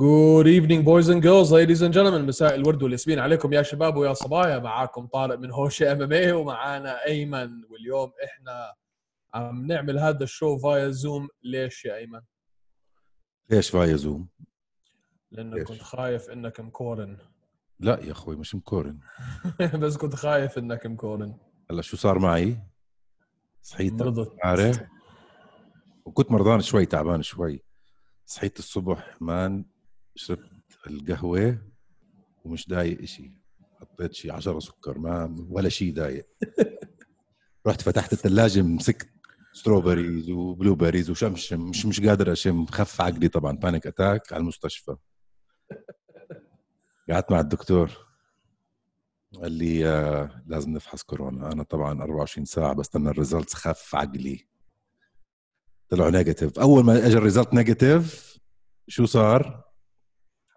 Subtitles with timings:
[0.00, 2.26] Good evening boys and girls, ladies and gentlemen.
[2.26, 4.58] مساء الورد والياسمين عليكم يا شباب ويا صبايا.
[4.58, 7.64] معاكم طارق من هوشي MMA ومعانا أيمن.
[7.70, 8.74] واليوم إحنا
[9.34, 12.20] عم نعمل هذا ال show via Zoom ليش يا أيمن؟
[13.50, 14.28] ليش via Zoom؟
[15.30, 17.16] لأنه ليش؟ كنت خايف إنك مكورن.
[17.80, 18.98] لا يا أخوي مش مكورن.
[19.82, 21.36] بس كنت خايف إنك مكورن.
[21.70, 22.58] هلا شو صار معي؟
[23.62, 24.36] صحيت مرضت.
[24.44, 24.80] عارف
[26.04, 27.64] وكنت مرضان شوي تعبان شوي.
[28.24, 29.64] صحيت الصبح مان
[30.14, 31.58] شربت القهوة
[32.44, 33.32] ومش دايق إشي.
[33.80, 36.26] حطيت شي 10 سكر ما ولا شي دايق.
[37.66, 39.10] رحت فتحت الثلاجة مسكت
[39.52, 42.66] strawberries و blueberries وشمشم مش مش قادر أشم.
[42.66, 43.56] خف عقلي طبعا.
[43.56, 44.96] panic attack على المستشفى.
[47.10, 47.90] قعدت مع الدكتور.
[49.34, 51.52] قال لي آه لازم نفحص كورونا.
[51.52, 53.54] أنا طبعا 24 ساعة بستنى ال results.
[53.54, 54.48] خف عقلي.
[55.88, 58.38] طلعوا negative أول ما اجى ال result negative
[58.88, 59.69] شو صار؟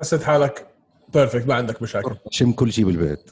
[0.04, 0.68] حسيت حالك.
[1.14, 2.16] perfect ما عندك مشاكل.
[2.30, 3.30] شم كل شيء بالبيت.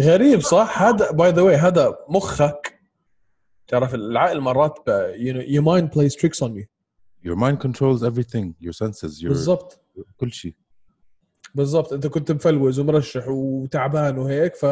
[0.00, 2.80] غريب صح؟ هذا by the way هذا مخك.
[3.68, 4.78] تعرف العقل مرات
[5.18, 6.64] your mind plays tricks on you
[7.26, 8.66] your mind controls everything.
[8.66, 9.80] Your senses your بالضبط.
[10.16, 10.54] كل شيء
[11.54, 11.92] بالضبط.
[11.92, 14.66] انت كنت مفلوز ومرشح وتعبان وهيك ف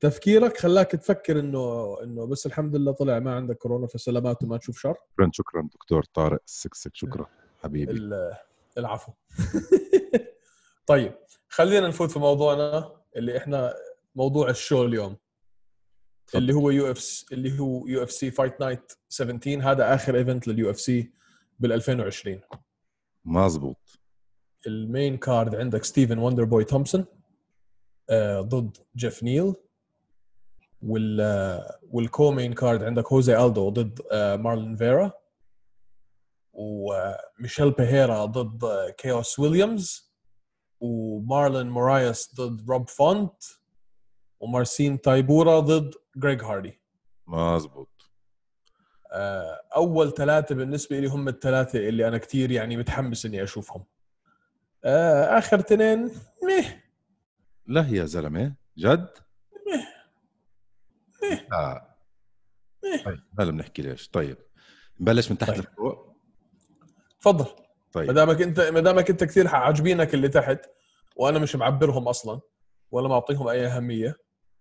[0.00, 4.78] تفكيرك خلاك تفكر إنه إنه بس الحمد لله طلع ما عندك كورونا فسلامات وما تشوف
[4.78, 4.94] شر.
[5.12, 7.26] شكرا شكرا دكتور طارق السكسك شكرا.
[7.62, 7.92] حبيبي.
[7.92, 8.34] ال-
[8.78, 9.12] العفو.
[10.86, 11.14] طيب
[11.48, 13.74] خلينا نفوت في موضوعنا اللي إحنا
[14.14, 15.16] موضوع ال show اليوم
[16.26, 16.38] تفضل.
[16.42, 21.12] اللي هو UF اللي هو UFC Fight Night 17 هذا آخر event لل UFC
[21.58, 22.40] بال 2020
[23.24, 23.98] مزبوط
[24.66, 27.04] ال main card عندك ستيفن Wonderboy تومسون
[28.10, 29.54] آه، ضد جيف نيل
[30.82, 35.12] وال آه، وال co-main card عندك هوزي الدو ضد آه، مارلين فيرا
[36.52, 40.14] وميشيل بيهيرا ضد كيوس ويليامز
[40.80, 43.42] ومارلين مورايس ضد روب فونت
[44.40, 46.80] ومارسين تايبورا ضد جريج هاردي.
[47.26, 47.88] مزبوط
[49.12, 53.84] آه، أول ثلاثة بالنسبة لي هم الثلاثة اللي أنا كثير يعني متحمس إني أشوفهم.
[54.84, 56.10] آه، آخر اثنين
[56.42, 56.84] ميه
[57.66, 59.08] لا يا زلمة جد؟
[61.52, 61.96] آه.
[63.04, 64.08] طيب هلا بنحكي ليش.
[64.08, 64.36] طيب
[65.00, 65.60] نبلش من تحت طيب.
[65.60, 66.07] لفوق.
[67.20, 67.44] تفضل.
[67.44, 67.52] ما
[67.92, 68.10] طيب.
[68.10, 70.58] دامك انت ما دامك انت كثير عاجبينك اللي تحت
[71.16, 72.40] وأنا مش معبرهم أصلا
[72.90, 74.16] ولا معطيهم أي أهمية.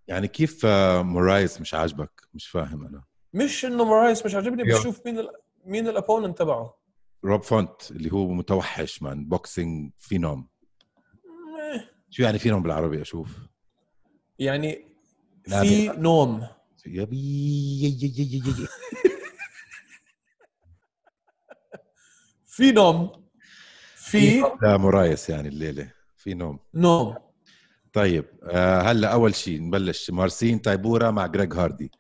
[0.07, 3.03] يعني كيف آه، مورايس مش عاجبك؟ مش فاهم أنا.
[3.34, 4.63] مش إنه مورايس مش عاجبني.
[4.63, 5.29] بشوف مين ال...
[5.66, 6.78] مين الابوننت تبعه.
[7.25, 10.47] روب فونت اللي هو متوحش مان بوكسينج فينوم.
[12.09, 13.29] شو يعني فينوم بالعربي؟ أشوف.
[14.40, 14.85] يعني
[15.50, 16.47] في نوم
[16.85, 17.17] يا بي
[17.81, 18.67] يا- يا- يا- يا- يا.
[22.57, 23.09] في نوم.
[23.95, 25.91] في لا مورايس يعني الليلة.
[26.16, 26.59] في نوم.
[26.73, 27.16] نوم.
[27.94, 30.09] طيب آه هلا أول شيء نبلش.
[30.12, 31.91] مارسين تايبورا مع جريج هاردي.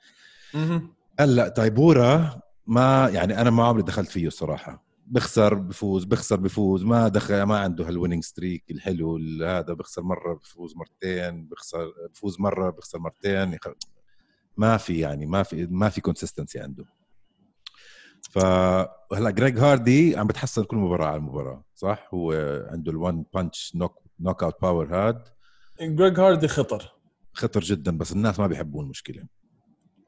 [1.19, 6.83] هلا تايبورا ما يعني أنا ما عمري دخلت فيه الصراحه بخسر بفوز بخسر بفوز.
[6.83, 9.73] ما دخل ما عنده هال winning streak الحلو ال- هذا.
[9.73, 11.45] بخسر مرة بفوز مرتين.
[11.47, 13.57] بخسر بفوز مرة بخسر مرتين.
[14.57, 16.85] ما في يعني ما في ما في consistency عنده.
[18.21, 22.31] فهلا جريج هاردي عم بتحسن كل مباراة على المباراة صح؟ هو
[22.71, 25.27] عنده ال one punch knock knockout power هاد
[25.81, 26.93] جريج هاردي خطر.
[27.33, 29.23] خطر جدا بس الناس ما بيحبوه المشكلة.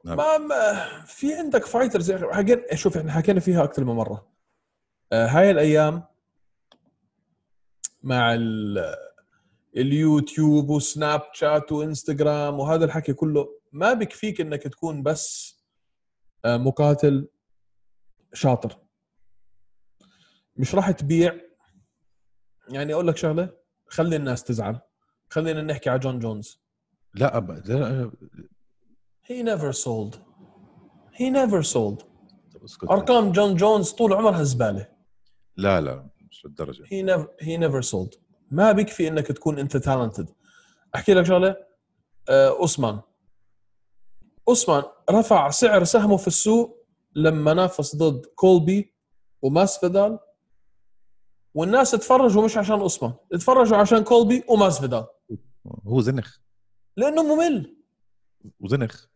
[0.04, 0.16] نعم.
[0.16, 4.26] ما, ما في عندك فايترز حكينا شوف إحنا حكينا فيها أكثر من مرة.
[5.12, 6.04] آه هاي الأيام
[8.02, 8.78] مع ال
[9.76, 15.56] اليوتيوب وسناب شات وإنستغرام وهذا الحكي كله ما بكفيك إنك تكون بس
[16.44, 17.28] آه مقاتل
[18.32, 18.78] شاطر.
[20.56, 21.40] مش راح تبيع.
[22.68, 23.56] يعني أقول لك شغلة
[23.88, 24.80] خلي الناس تزعل.
[25.30, 26.60] خلينا نحكي على جون جونز.
[27.14, 27.40] لا
[29.42, 30.14] never sold.
[31.18, 32.04] He never sold.
[32.54, 32.90] طب اسكت.
[32.90, 34.88] أرقام جون جونز طول عمرها زبالة.
[35.56, 36.82] لا لا مش للدرجة.
[36.84, 38.18] He never he never sold.
[38.50, 40.30] ما بيكفي إنك تكون أنت talented
[40.94, 41.56] أحكي لك شغلة.
[42.28, 43.00] آه، أوسمان.
[44.48, 46.79] أوسمان رفع سعر سهمه في السوق
[47.14, 48.94] لما نافس ضد كولبي
[49.42, 50.18] وماسفيدال
[51.54, 55.06] والناس تفرجوا مش عشان اوسمان تفرجوا عشان كولبي وماسفيدال.
[55.86, 56.38] هو زنخ.
[56.96, 57.76] لأنه ممل.
[58.60, 59.06] وزنخ.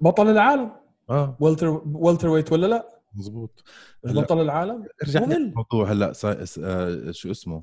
[0.00, 0.72] بطل العالم.
[1.10, 1.36] آه.
[1.40, 3.64] welter welterweight ولا لا؟ مزبوط.
[4.04, 4.86] بطل العالم.
[5.02, 5.36] ارجع ممل.
[5.36, 6.12] الموضوع هلا.
[6.12, 6.44] سا...
[6.44, 6.58] س...
[6.58, 7.62] آه شو اسمه؟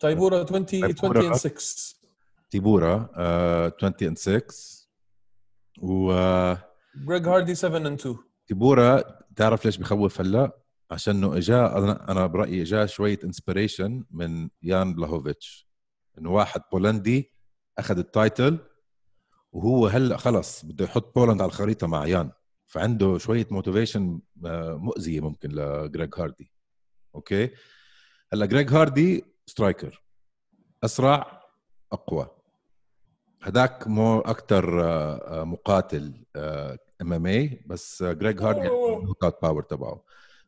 [0.00, 1.18] تايبورا 20 تايبورا.
[1.18, 1.96] 20 and 6
[2.50, 4.88] تيبورا آه 20 and 6
[5.82, 6.12] و
[6.96, 8.16] جريج هاردي 7 and 2
[8.46, 9.04] تيبورا
[9.36, 10.58] تعرف ليش بخوف هلا؟
[10.90, 15.68] عشان انه إجا أنا أنا برأيي إجا شوية inspiration من يان بلاهوفيتش.
[16.18, 17.34] إنه واحد بولندي
[17.78, 18.58] أخذ ال title
[19.52, 22.30] وهو هلا خلص بده يحط Poland على الخريطة مع يان.
[22.66, 24.20] فعنده شوية motivation
[24.76, 26.52] مؤذية ممكن لجريج هاردي
[27.14, 27.50] okay؟
[28.32, 30.02] هلا جريج هاردي striker
[30.84, 31.42] أسرع
[31.92, 32.41] أقوى.
[33.42, 34.64] هداك مو أكثر
[35.44, 40.04] مقاتل MMA بس جريج هاردي ال knockout power تبعه.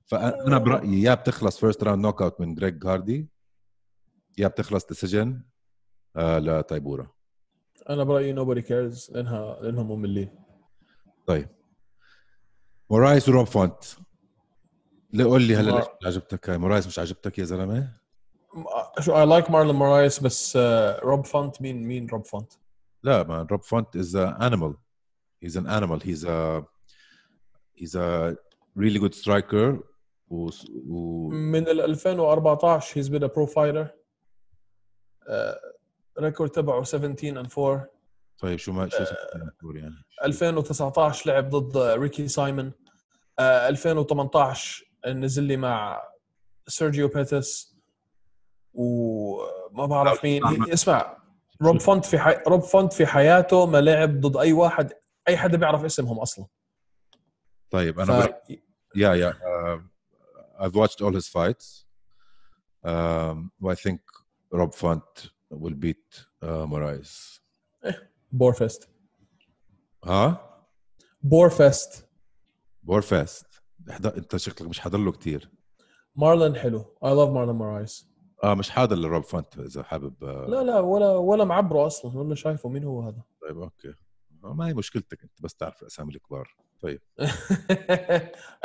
[0.06, 3.28] فانا برأيي يا بتخلص first round knockout من جريج هاردي
[4.38, 5.42] يا بتخلص decision
[6.16, 7.06] لتايبورا.
[7.90, 10.30] أنا برأيي nobody cares لانها لأنهم مملين.
[11.26, 11.48] طيب.
[12.90, 13.84] مورايس وروب فونت.
[15.12, 17.92] ليه قول لي هلا ليش عجبتك؟ هاي مورايس مش عجبتك يا زلمة؟
[19.00, 22.52] شو I like مارلون مورايس بس آه، روب فونت مين مين روب فونت؟
[23.04, 24.74] لا ما روب فونت is an animal.
[25.44, 25.98] He's an animal.
[26.00, 26.64] He's a
[27.80, 28.36] he's a
[28.76, 29.78] really good striker.
[30.30, 30.50] و.
[31.30, 33.86] من ال 2014 he's been a pro fighter.
[36.20, 37.90] record تبعه 17 and 4
[38.38, 39.16] طيب شو ما شو اسمه
[39.74, 42.72] يعني؟ 2019 لعب ضد ريكي سايمون
[43.38, 46.02] آه، 2018 نزل لي مع
[46.68, 47.76] سيرجيو بيتس
[48.74, 50.42] وما بعرف مين.
[50.72, 51.23] اسمع
[51.62, 52.34] روب فونت في حي...
[52.48, 54.92] روب فونت في حياته ما لعب ضد أي واحد
[55.28, 56.46] أي حدا بيعرف اسمهم أصلا.
[57.70, 58.00] طيب.
[58.00, 58.30] أنا ف...
[58.96, 59.80] yeah yeah uh,
[60.64, 61.86] I've watched all his fights.
[62.84, 64.00] Um, I think
[64.52, 67.40] Rob Font will beat uh, Moraes.
[68.32, 68.88] borefest
[70.04, 70.50] ها؟
[71.22, 72.08] borefest
[72.82, 73.46] borefest
[73.90, 75.50] أنت شكلك مش حاضر له كثير
[76.16, 76.96] مارلون حلو.
[77.04, 78.13] I love مارلون مورايس
[78.44, 82.34] آه مش حاضر لروب فونت إذا حابب آه، لا لا ولا ولا معبره أصلا ولا
[82.34, 83.22] شايفه مين هو هذا.
[83.42, 83.94] طيب okay.
[84.44, 86.56] آه، ما هي مشكلتك أنت بس تعرف الأسامي الكبار.
[86.82, 87.00] طيب.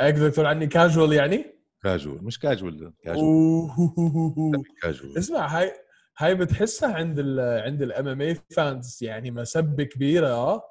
[0.00, 4.64] هيك بدك تقول عني كاجوال يعني؟ كاجوال مش casual casual.
[4.82, 5.72] casual اسمع هاي
[6.18, 10.62] هاي بتحسها عند ال عند ال MMA fans يعني مسبه كبيرة آه.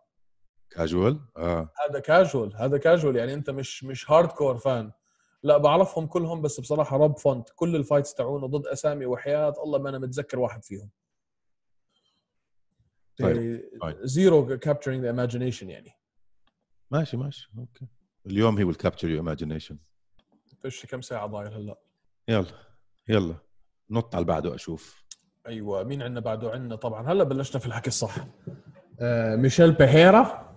[0.69, 1.69] كاجوال آه.
[1.89, 4.91] هذا كاجوال هذا كاجوال يعني أنت مش مش hardcore fan
[5.43, 7.49] لا بعرفهم كلهم بس بصراحة روب فونت.
[7.49, 10.89] كل ال fights تاعونه ضد أسامي وحياة الله ما أنا متذكر واحد فيهم.
[13.19, 13.97] طيب، طيب.
[14.01, 15.91] zero capturing the imagination يعني.
[16.91, 17.51] ماشي ماشي.
[17.57, 17.87] okay.
[18.25, 19.75] اليوم he will capture your imagination.
[20.61, 21.79] فيش كم ساعة ضايل هلا.
[22.27, 22.45] يلا
[23.07, 23.35] يلا.
[23.89, 25.05] نط على بعده أشوف.
[25.47, 27.11] أيوه مين عندنا بعده؟ عندنا طبعا.
[27.11, 28.15] هلا بلشنا في الحكي الصح.
[28.99, 30.55] آه ميشيل بيهيرا.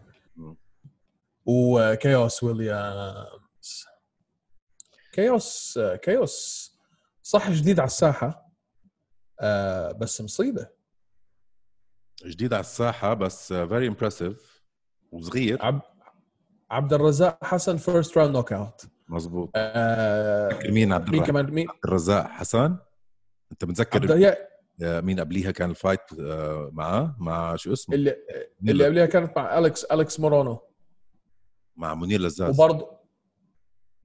[1.46, 3.86] وكيوس ويليامز
[5.12, 6.68] كيوس كيوس
[7.22, 8.52] صح جديد على الساحة
[9.40, 10.68] آه بس مصيبة.
[12.26, 14.62] جديد على الساحة بس very impressive
[15.12, 15.62] وصغير.
[15.64, 15.82] عب
[16.70, 22.26] عبد الرزاق حسن first round knockout مزبوط آه مين عبد مين كمان؟ مين؟ عبد الرزاق
[22.26, 22.76] حسن؟
[23.52, 24.36] أنت عبد متذكر
[24.82, 28.16] آه، مين قبليها كان ال fight آه، معاه؟ مع شو اسمه؟ اللي
[28.68, 30.60] اللي قبلها كانت مع اليكس أليكس مورونو.
[31.76, 32.54] مع منير لزاز.
[32.54, 33.01] وبرضه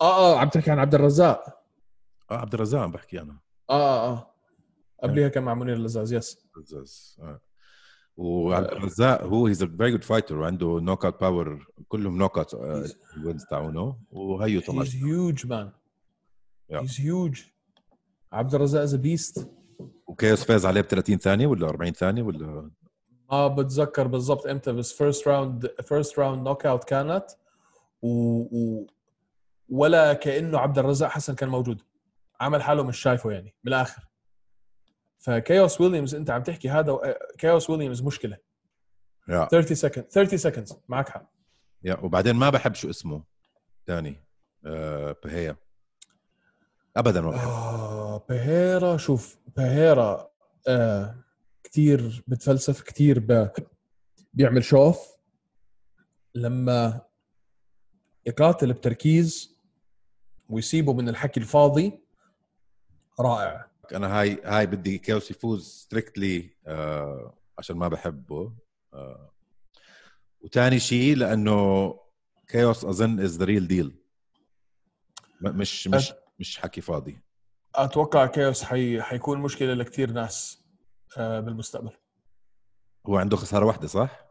[0.01, 1.44] آه آه عم تحكي عن عبد الرزاق.
[2.31, 3.39] آه عبد الرزاق عم بحكي أنا.
[3.69, 4.33] آه آه آه.
[5.03, 7.41] قبلها كان مع منير لزاز yes لزاز آه.
[8.17, 12.53] وعبد الرزاق هو he's a very good fighter وعنده knockout power كلهم knockout
[13.25, 13.97] wins تاعونه.
[14.11, 14.85] وهيو طبعا.
[14.85, 15.68] huge man.
[16.73, 16.81] Yeah.
[16.81, 17.39] He's huge.
[18.31, 19.51] عبد الرزاق is beast
[20.07, 22.71] وكيس فاز عليه ب 30 ثانية ولا 40 ثانية ولا؟
[23.31, 27.25] ما بتذكر بالضبط إمتى بس first round first round knockout كانت.
[28.01, 28.09] و...
[28.42, 28.87] و...
[29.69, 31.81] ولا كأنه عبد الرزاق حسن كان موجود.
[32.40, 34.07] عمل حاله مش شايفه يعني من الآخر.
[35.19, 38.38] فكيوس ويليامز أنت عم تحكي هذا كيوس ويليامز مشكلة.
[39.30, 39.45] yeah.
[39.45, 41.31] 30 second 30 seconds معك حق.
[41.83, 43.24] yeah وبعدين ما بحب شو اسمه
[43.88, 44.24] ثاني
[45.23, 45.56] بهيرا
[46.97, 47.47] ابدا ما بحب.
[47.47, 50.30] آه بهيرا شوف بهيرا
[50.68, 51.16] آه
[51.64, 53.50] كتير بتفلسف كتير ب...
[54.33, 55.18] بيعمل شوف
[56.36, 57.02] لما
[58.26, 59.56] يقاتل بتركيز
[60.49, 61.99] ويسيبه من الحكي الفاضي.
[63.19, 63.68] رائع.
[63.94, 68.54] أنا هاي هاي بدي كيوس يفوز strictly آه عشان ما بحبه.
[68.94, 69.31] آه
[70.42, 71.94] وثاني شيء لأنه
[72.47, 73.95] كيوس اظن is the real deal
[75.42, 77.21] مش مش مش حكي فاضي.
[77.75, 79.01] أتوقع كيوس حي...
[79.01, 80.63] حيكون مشكلة لكثير ناس
[81.18, 81.92] آه بالمستقبل.
[83.07, 84.26] هو عنده خسارة واحدة صح؟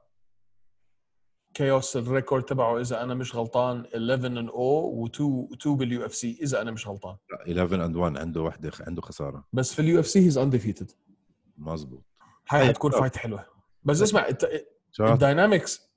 [1.57, 5.21] كيوس ال record تبعه إذا أنا مش غلطان 11 and O و2
[5.53, 7.17] 2 بال UFC إذا أنا مش غلطان.
[7.31, 9.45] لا 11 and 1 عنده واحدة عنده خسارة.
[9.53, 10.91] بس في ال UFC he's undefeated
[11.59, 12.05] مزبوط
[12.49, 12.69] هاي.
[12.69, 13.47] حتكون fight حلوة.
[13.85, 14.29] بس اسمع
[15.01, 15.91] ال dynamics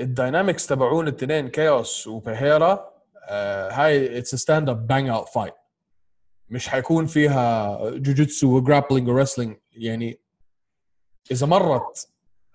[0.00, 2.92] ال dynamics تبعون الاثنين كايوس وبيهيرا
[3.28, 5.54] آه هاي it's stand up bang out fight
[6.48, 10.20] مش حيكون فيها جوجيتسو و grappling و wrestling يعني
[11.30, 12.11] إذا مرت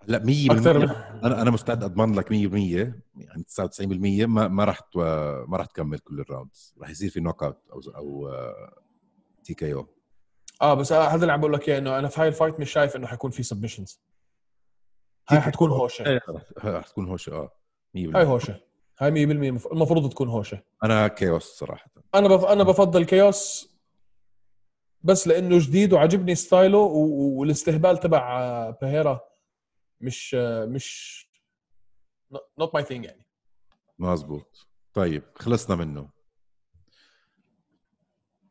[0.08, 0.76] لا 100% أكثر
[1.24, 4.80] أنا أنا مستعد أضمن لك 100% يعني 99% ما ما راح
[5.48, 8.30] ما راح تكمل كل ال rounds راح يصير في knockout أو أو
[9.44, 9.88] TKO
[10.62, 12.72] آه بس هذا اللي عم بقول لك إياه إنه أنا في هاي ال fight مش
[12.72, 14.01] شايف إنه حيكون في submissions
[15.30, 16.22] هاي حتكون هوشة.
[16.64, 17.52] راح تكون هوشة آه
[17.98, 18.60] 100% هاي هوشة.
[19.00, 20.60] هاي 100% المف- المفروض تكون هوشة.
[20.84, 21.92] أنا chaos صراحة.
[22.16, 22.46] أنا بف...
[22.46, 23.72] أنا بفضل chaos
[25.02, 26.77] بس لأنه جديد وعجبني style ه.
[26.78, 29.20] والاستهبال تبع آه، بيهيرا.
[30.01, 30.36] مش
[30.68, 31.27] مش
[32.60, 33.25] not my thing يعني.
[34.00, 36.10] مزبوط طيب خلصنا منه.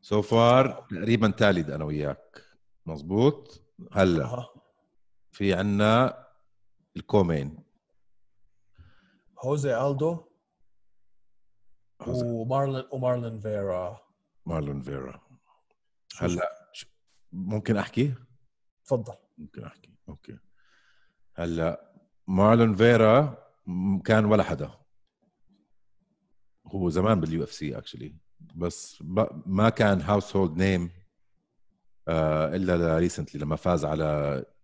[0.00, 2.42] سو فار تقريبا تالد أنا وياك.
[2.86, 3.62] مزبوط
[3.92, 4.48] هلا أها.
[5.32, 6.26] في عنا
[6.96, 7.64] الكومين.
[9.44, 10.26] هوزي الدو
[12.06, 14.00] ومارلين ومارلين فيرا
[14.46, 15.20] مارلون فيرا
[16.18, 16.50] هلا
[17.32, 18.14] ممكن أحكي؟
[18.84, 19.14] تفضل.
[19.38, 19.94] ممكن أحكي.
[20.08, 20.38] أوكي.
[21.38, 21.92] هلا
[22.26, 23.38] مارلون فيرا
[24.04, 24.70] كان ولا حدا.
[26.66, 28.16] هو زمان بال UFC actually
[28.54, 29.02] بس
[29.46, 30.90] ما كان household name
[32.08, 34.04] إلا recently لما فاز على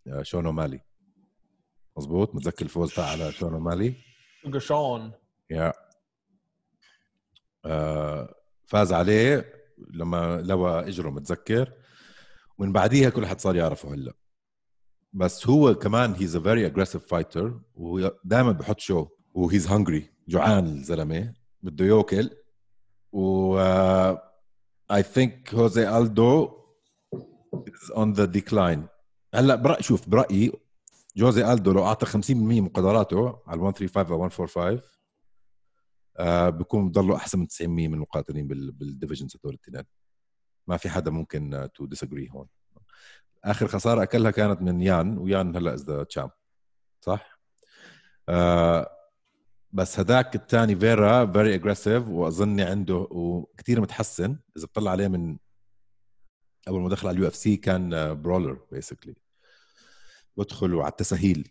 [0.07, 0.81] آه، شون أومالي
[1.97, 3.95] مزبوط متذكر الفوز تاع على شون أومالي
[4.47, 5.12] شون
[5.50, 5.73] yeah.
[7.64, 8.35] آه،
[8.67, 11.73] فاز عليه لما لوى إجره متذكر.
[12.59, 14.12] ومن بعديها كل حد صار يعرفه هلا.
[15.12, 20.11] بس هو كمان he's a very aggressive fighter وهو دائما بحط show و he's hungry
[20.28, 22.31] جوعان الزلمة بده ياكل.
[23.12, 23.59] و
[24.93, 26.50] I think هوزي ألدو
[27.55, 28.87] is on the decline
[29.35, 30.52] هلأ برأي شوف برأيي
[31.16, 34.81] جوزي ألدو لو أعطى 50% من قدراته على 135 أو 145
[36.19, 39.85] آه بكون بضله أحسن من 90% من المقاتلين بال- بال divisions هدول الاثنين
[40.66, 42.47] ما في حدا ممكن to disagree هون.
[43.45, 46.31] آخر خسارة أكلها كانت من يان و يان هلا is the champ
[47.01, 47.41] صح؟
[48.29, 48.91] آه
[49.73, 55.39] بس هداك الثاني فيرا very aggressive واظني عنده وكثير متحسن إذا بتطلع عليه من
[56.69, 59.14] أول ما دخل على ال UFC كان brawler basically
[60.37, 61.49] بدخل وعلى التسهيل.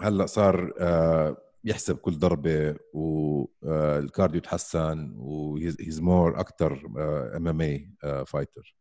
[0.00, 6.86] هلا صار آه، يحسب كل ضربة وال cardio تحسن و he's more أكثر
[7.36, 8.76] MMA fighter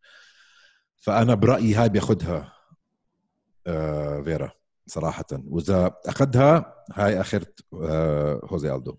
[0.99, 2.53] فأنا برأيي هاي بياخذها
[3.67, 4.51] آه، فيرا
[4.87, 5.25] صراحة.
[5.31, 8.97] وإذا أخذها هاي اخرت آه، هوزي ألدو.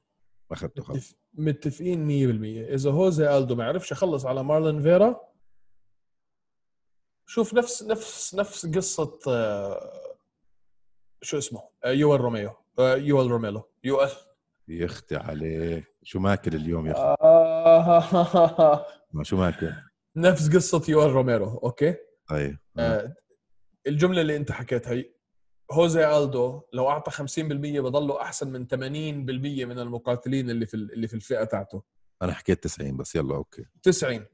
[0.52, 5.20] اخذته خلص متف- متفقين 100% إذا هوزي ألدو ما عرفش يخلص على مارلين فيرا
[7.26, 9.90] شوف نفس نفس نفس قصة آه،
[11.22, 13.62] شو اسمه آه، يويل روميرو آه، يويل روميرو.
[13.84, 14.10] يويل
[14.68, 15.84] يختي عليه.
[16.02, 19.72] شو ماكل اليوم يا أخي؟ آه، ما شو ماكل؟
[20.20, 21.94] نفس قصة يويل روميرو okay؟
[22.28, 23.14] طيب آه،
[23.86, 25.04] الجملة اللي أنت حكيتها هي
[25.72, 27.20] هوزي ألدو لو أعطى 50%
[27.80, 28.74] بضله أحسن من 80%
[29.64, 31.82] من المقاتلين اللي في ال- اللي في الفئة تاعته.
[32.22, 33.64] أنا حكيت 90 بس يلا okay.
[33.82, 34.26] 90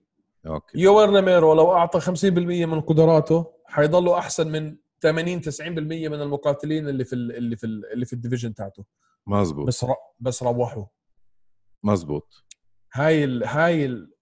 [0.47, 0.78] okay.
[0.78, 5.61] يويل روميرو لو أعطى 50% من قدراته حيضلوا أحسن من 80 90%
[6.09, 8.85] من المقاتلين اللي في ال اللي في ال اللي في ال division تاعته.
[9.26, 9.95] مزبوط بس ر...
[10.21, 10.85] بس روحوا.
[11.85, 12.45] مزبوط
[12.95, 13.45] هاي ال...
[13.45, 14.13] هاي ال...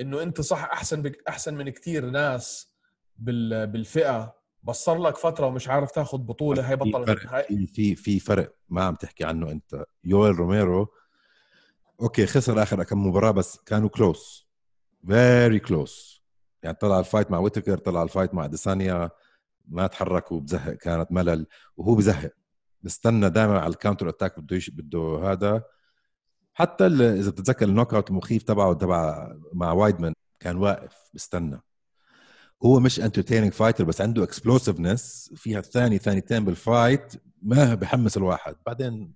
[0.00, 1.22] إنه أنت صح أحسن بك...
[1.28, 2.72] أحسن من كتير ناس
[3.18, 3.66] بال...
[3.66, 7.28] بالفئة بس صار لك فترة ومش عارف تاخذ بطولة هاي في بطلت.
[7.48, 10.88] في في في فرق ما عم تحكي عنه أنت يويل روميرو
[12.00, 14.48] okay خسر آخر كم مباراة بس كانوا close
[15.06, 16.22] very close
[16.62, 19.10] يعني طلع ال fight مع ويتكر طلع ال fight مع أديسانيا
[19.68, 22.32] ما تحرك وبزهق كانت ملل وهو بزهق
[22.82, 24.58] بستنى دائما على ال counter attack بده.
[24.72, 25.64] بده هذا
[26.60, 31.60] حتى إذا بتتذكر ال knockout المخيف تبعه تبع مع وايدمان كان واقف بستنى
[32.64, 37.12] هو مش entertaining fighter بس عنده explosiveness فيها الثاني ثانيتين بال fight
[37.42, 38.56] ما بحمس الواحد.
[38.66, 39.14] بعدين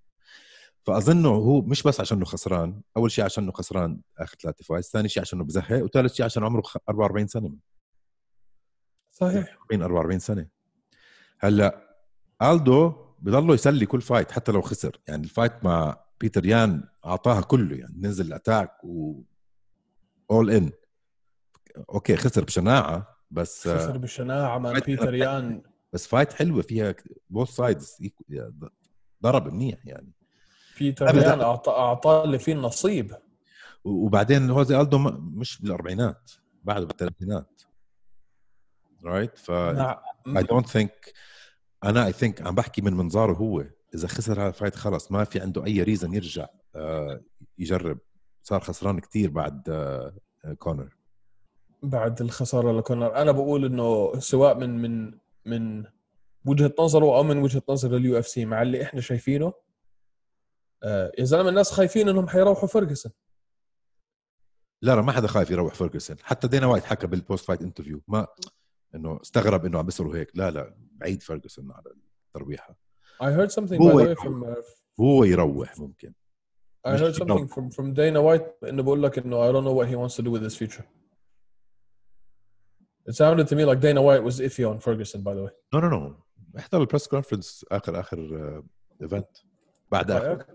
[0.87, 5.21] فأظنه هو مش بس عشانه خسران أول شيء عشانه خسران آخر ثلاثة fight ثاني شيء
[5.23, 7.55] عشانه بزهق وثالث شيء عشان عمره خ- 44 سنة
[9.13, 9.57] صحيح.
[9.63, 10.47] 40 44 سنة.
[11.41, 11.97] هلأ
[12.43, 15.01] ألدو بضله يسلي كل fight حتى لو خسر.
[15.09, 19.23] يعني ال fight مع بيتر يان أعطاها كله يعني نزل attack و
[20.31, 20.73] all in
[21.89, 25.63] okay خسر بشناعة بس خسر بشناعة fight بيتر يان.
[25.93, 26.95] بس fight حلوة فيها
[27.31, 27.97] both sides
[29.23, 30.13] ضرب منيح يعني.
[30.79, 31.17] بيتر.
[31.17, 33.17] يان أعطى أعطى اللي فيه النصيب.
[33.85, 36.33] وبعدين هوزي ألدو مش بالاربعينات
[36.65, 37.63] بعده بالثلاثينات
[39.05, 40.03] right ف مع...
[40.27, 41.13] I don't think
[41.85, 43.65] أنا I think عم بحكي من منظاره هو.
[43.95, 46.47] إذا خسر هذا ال fight خلص ما في عنده أي reason يرجع
[46.77, 47.21] آه،
[47.59, 47.99] يجرب.
[48.43, 50.15] صار خسران كتير بعد آه،
[50.59, 50.97] كونر.
[51.83, 53.17] بعد الخسارة لكونر.
[53.17, 55.85] أنا بقول إنه سواء من من من
[56.47, 59.53] وجهة نظره أو من وجهة نظر ال UFC مع اللي إحنا شايفينه
[60.83, 63.13] آه يا زلمة الناس خايفين إنهم حيروحوا فيرجسون.
[64.83, 66.17] لا لا ما حدا خايف يروح فيرجسون.
[66.23, 68.27] حتى دينا وايت حكى بال post fight interview ما
[68.95, 70.31] إنه استغرب إنه عم بيصيروا هيك.
[70.35, 71.95] لا لا بعيد فيرجسون على
[72.29, 72.77] التربيحه
[73.23, 74.65] I heard something هو by the way from uh,
[75.01, 76.15] هو يروح ممكن
[76.87, 79.75] I مش heard something from from Dana White انه بقول لك انه I don't know
[79.83, 80.85] what he wants to do with his future.
[83.09, 85.51] It sounded to me like Dana White was iffy on Ferguson by the way.
[85.75, 86.23] no no no
[86.59, 88.19] احضر ال press conference اخر اخر
[89.03, 89.29] event
[89.93, 90.47] بعد اخر رأيك؟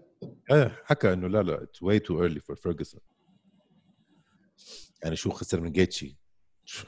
[0.51, 3.01] إيه حكى انه لا لا it's way too early for فيرجسون
[5.04, 6.18] يعني شو خسر من جيتشي
[6.66, 6.88] شو-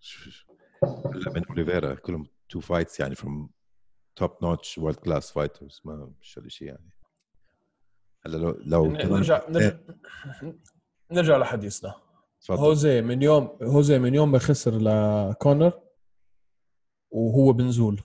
[0.00, 0.46] شو-
[0.84, 3.50] هلا من اوليفيرا كلهم two fights يعني from
[4.16, 6.90] top notch world class fighters ما مش هالشيء يعني.
[8.26, 9.78] هلا لو لو نرجع نرجع
[11.12, 11.94] نرجع لحديثنا.
[12.40, 12.58] تفضل.
[12.60, 15.80] هوزي من يوم هوزي من يوم ما خسر لكونر
[17.10, 18.02] وهو بنزول.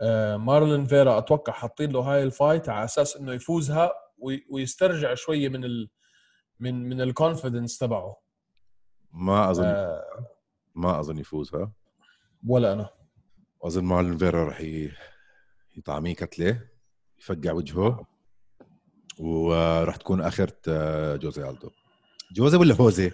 [0.00, 5.14] آه مارلون فيرا أتوقع حاطين له هاي ال fight على أساس إنه يفوزها وي- ويسترجع
[5.14, 5.90] شوية من ال
[6.60, 8.16] من من ال confidence تبعه.
[9.12, 10.26] ما اظن آه.
[10.74, 11.72] ما أظن يفوز ها
[12.46, 12.90] ولا أنا.
[13.60, 14.60] واظن مارلون فيرا رح
[15.76, 16.68] يطعميه كتلة
[17.18, 18.06] يفقع وجهه
[19.18, 21.70] ورح تكون اخرة آه، جوزي ألدو.
[22.32, 23.12] جوزي ولا هوزي؟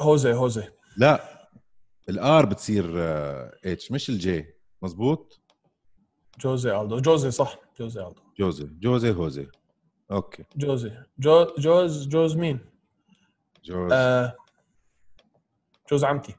[0.00, 0.68] هوزي هوزي.
[0.96, 1.48] لا
[2.08, 5.40] ال R بتصير آه، H مش ال J مزبوط
[6.40, 7.00] جوزي ألدو.
[7.00, 7.58] جوزي صح.
[7.80, 8.22] جوزي ألدو.
[8.38, 8.64] جوزي.
[8.64, 9.48] جوزي هوزي.
[10.10, 10.44] okay.
[10.56, 10.92] جوزي.
[11.18, 12.60] جو جوز جوز مين؟
[13.64, 13.92] جوز.
[13.92, 14.36] آه
[15.90, 16.34] جوز عمتي.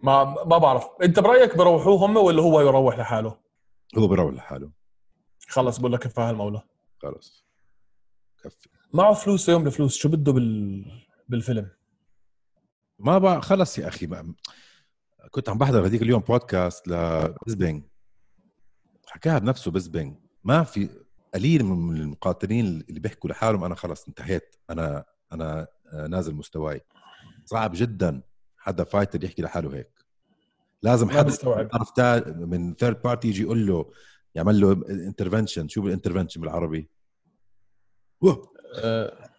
[0.00, 0.84] ما ما بعرف.
[1.02, 3.38] انت برأيك بروحوه هم ولا هو يروح لحاله؟
[3.98, 4.70] هو بروح لحاله.
[5.48, 6.62] خلص بقول لك كفاها المولى.
[7.02, 7.46] خلص.
[8.44, 8.68] كفي.
[8.92, 9.96] معه فلوس يوم الفلوس.
[9.96, 10.84] شو بده بال
[11.28, 11.70] بالفيلم؟
[12.98, 14.34] ما بقى خلص يا أخي ما
[15.30, 17.82] كنت عم بحضر هذيك اليوم بودكاست لبزبنج
[19.06, 20.88] حكاها بنفسه بزبنج ما في
[21.34, 24.56] قليل من المقاتلين اللي بيحكوا لحالهم أنا خلص انتهيت.
[24.70, 25.66] أنا أنا
[26.08, 26.80] نازل مستواي.
[27.46, 28.22] صعب جدا
[28.58, 29.92] حدا فايتر يحكي لحاله هيك.
[30.82, 31.30] لازم حدا
[31.64, 33.92] طرف من third party يجي يقول له
[34.34, 36.90] يعمل له intervention شو بال intervention بالعربي؟
[38.74, 39.30] آه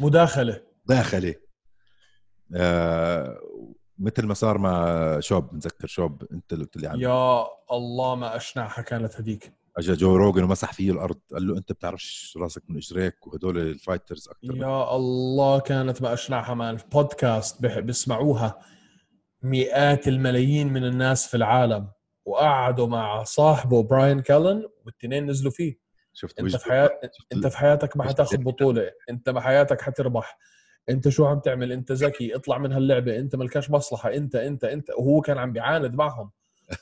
[0.00, 0.62] مداخلة.
[0.86, 1.34] داخلي
[2.54, 3.40] آه
[3.98, 7.02] مثل ما صار مع شوب بنذكر شوب انت اللي قلت لي عنه.
[7.02, 11.72] يا الله ما اشنعها كانت هذيك اجى جو روجن ومسح فيه الأرض قال له أنت
[11.72, 16.78] بتعرفش راسك من اجريك وهدول ال fighters أكثر يا الله كانت ما اشنعها man.
[16.92, 18.58] بودكاست بيسمعوها
[19.42, 21.88] مئات الملايين من الناس في العالم
[22.24, 25.78] وقعدوا مع صاحبه براين كالن والتنين نزلوا فيه.
[26.12, 28.36] شفت أنت؟ في حياتك أنت في حياتك ما حتاخذ.
[28.36, 28.90] بطولة.
[29.10, 30.38] أنت ما حياتك حتربح.
[30.88, 32.36] أنت شو عم تعمل؟ أنت ذكي.
[32.36, 33.18] اطلع من هاللعبة.
[33.18, 34.14] أنت ملكاش مصلحة.
[34.14, 34.90] أنت أنت أنت.
[34.90, 36.30] وهو كان عم بيعاند معهم.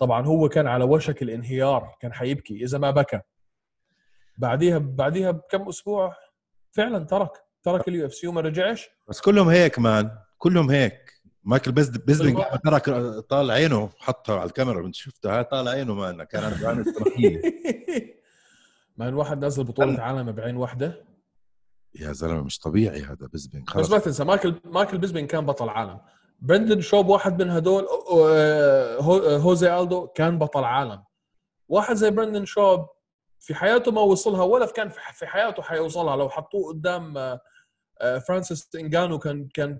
[0.00, 3.20] طبعا هو كان على وشك الانهيار كان حيبكي إذا ما بكى.
[4.38, 6.16] بعديها بعديها بكم أسبوع
[6.72, 7.30] فعلا ترك
[7.62, 8.88] ترك ال UFC وما رجعش.
[9.08, 11.14] بس كلهم هيك man كلهم هيك.
[11.44, 12.38] مايكل بيز بيسبينج.
[12.64, 12.90] ترك
[13.28, 17.42] طال عينه حطها على الكاميرا انت شفتها هاي طال عينه man كان عنده عين زجاجية
[18.96, 21.04] ما الواحد نازل بطولة عالم بعين واحدة.
[22.00, 25.68] يا زلمة مش طبيعي هذا بيسبينج بس خلص ما تنسى مايكل مايكل بيسبينج كان بطل
[25.68, 26.00] عالم.
[26.40, 27.86] برندن شوب واحد من هدول
[28.28, 31.04] آه، هو- هوزي ألدو كان بطل عالم.
[31.68, 32.86] واحد زي برندن شوب
[33.40, 36.16] في حياته ما وصلها ولا كان في حياته حيوصلها.
[36.16, 37.40] لو حطوه قدام آه،
[38.00, 39.78] آه، فرانسيس انجانو كان كان كان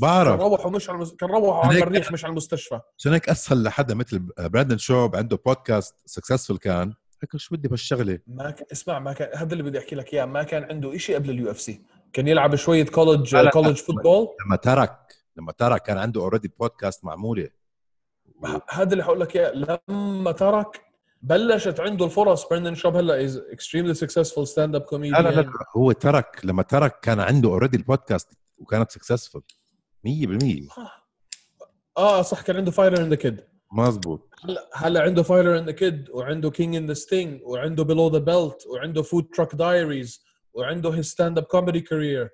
[0.00, 2.80] بعرف روحوا مش على كان روحوا على المريخ مش على المستشفى.
[2.98, 6.94] عشان هيك أسهل لحدا مثل براندن شوب عنده بودكاست successful كان.
[7.22, 8.62] هيك شو بدي بهالشغلة؟ ما ك...
[8.72, 10.24] اسمع ما كان هذا اللي بدي أحكي لك إياه.
[10.24, 13.36] ما كان عنده شيء قبل ال UFC كان يلعب شوية college.
[13.50, 17.48] college football لما ترك لما ترك كان عنده already بودكاست معموله
[18.70, 19.52] هذا اللي حقول لك إياه.
[19.88, 20.86] لما ترك
[21.22, 25.52] بلشت عنده الفرص برندن شوب هلا is extremely successful stand up لا كوميديان لا لا
[25.76, 29.40] هو ترك لما ترك كان عنده already البودكاست وكانت successful
[30.08, 30.86] 100%
[31.98, 35.72] آه صح كان عنده Fighter and the Kid مزبوط هلا هلا عنده Fighter and the
[35.72, 40.24] Kid وعنده King and the Sting وعنده Below the Belt وعنده Food Truck Diaries
[40.54, 42.30] وعنده his stand up comedy career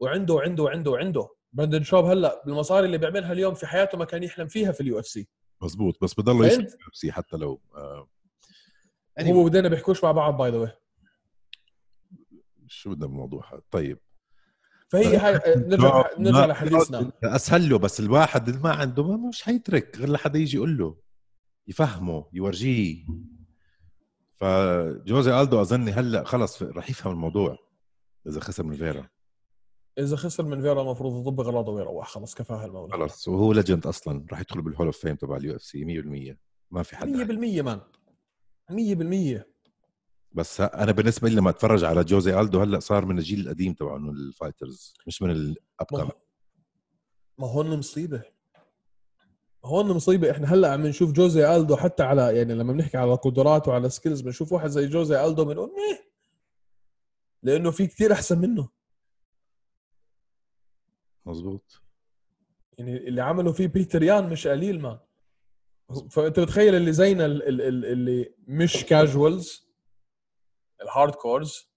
[0.00, 4.22] وعنده وعنده وعنده وعنده براندن شوب هلا بالمصاري اللي بيعملها اليوم في حياته ما كان
[4.22, 5.28] يحلم فيها في ال UFC.
[5.62, 8.08] مزبوط بس بضل يشتغل فهمت؟ نفسي حتى لو آه.
[9.20, 10.76] هو ودينا بيحكوش مع بعض باي ذا
[12.68, 13.98] شو بدنا بالموضوع هذا؟ طيب.
[14.88, 19.42] فهي هاي نرجع نرجع ما- لحديثنا أسهل له بس الواحد اللي ما عنده ما مش
[19.42, 20.96] حيترك غير لحدا يجي يقول له
[21.68, 23.04] يفهمه يورجيه.
[24.36, 27.58] فجوزي ألدو أظني هلأ خلص رح يفهم الموضوع
[28.26, 29.08] إذا خسر من فيرا.
[29.98, 32.08] إذا خسر من فيرا المفروض يضب غراضه ويروح.
[32.08, 35.56] خلص كفاه الموضوع خلص وهو legend أصلا رح يدخل بال hall of fame تبع ال
[35.56, 36.36] UFC 100%
[36.70, 37.80] ما في حد 100% man.
[38.70, 39.44] 100%
[40.32, 43.96] بس أنا بالنسبة لي لما أتفرج على جوزي ألدو هلأ صار من الجيل القديم تبع
[43.96, 46.08] ال fighters مش من الابقى
[47.38, 48.22] ما هون مصيبة.
[49.64, 50.30] هون مصيبة.
[50.30, 54.20] إحنا هلأ عم نشوف جوزي ألدو حتى على يعني لما بنحكي على قدرات وعلى skills
[54.20, 56.10] بنشوف واحد زي جوزي ألدو بنقول مية.
[57.42, 58.75] لأنه في كتير أحسن منه.
[61.26, 61.82] مزبوط
[62.78, 64.98] يعني اللي عمله فيه بيتر يان مش قليل man.
[66.10, 69.68] فأنت بتخيل اللي زينا ال- ال- ال- اللي مش casuals
[70.82, 71.70] ال hardcores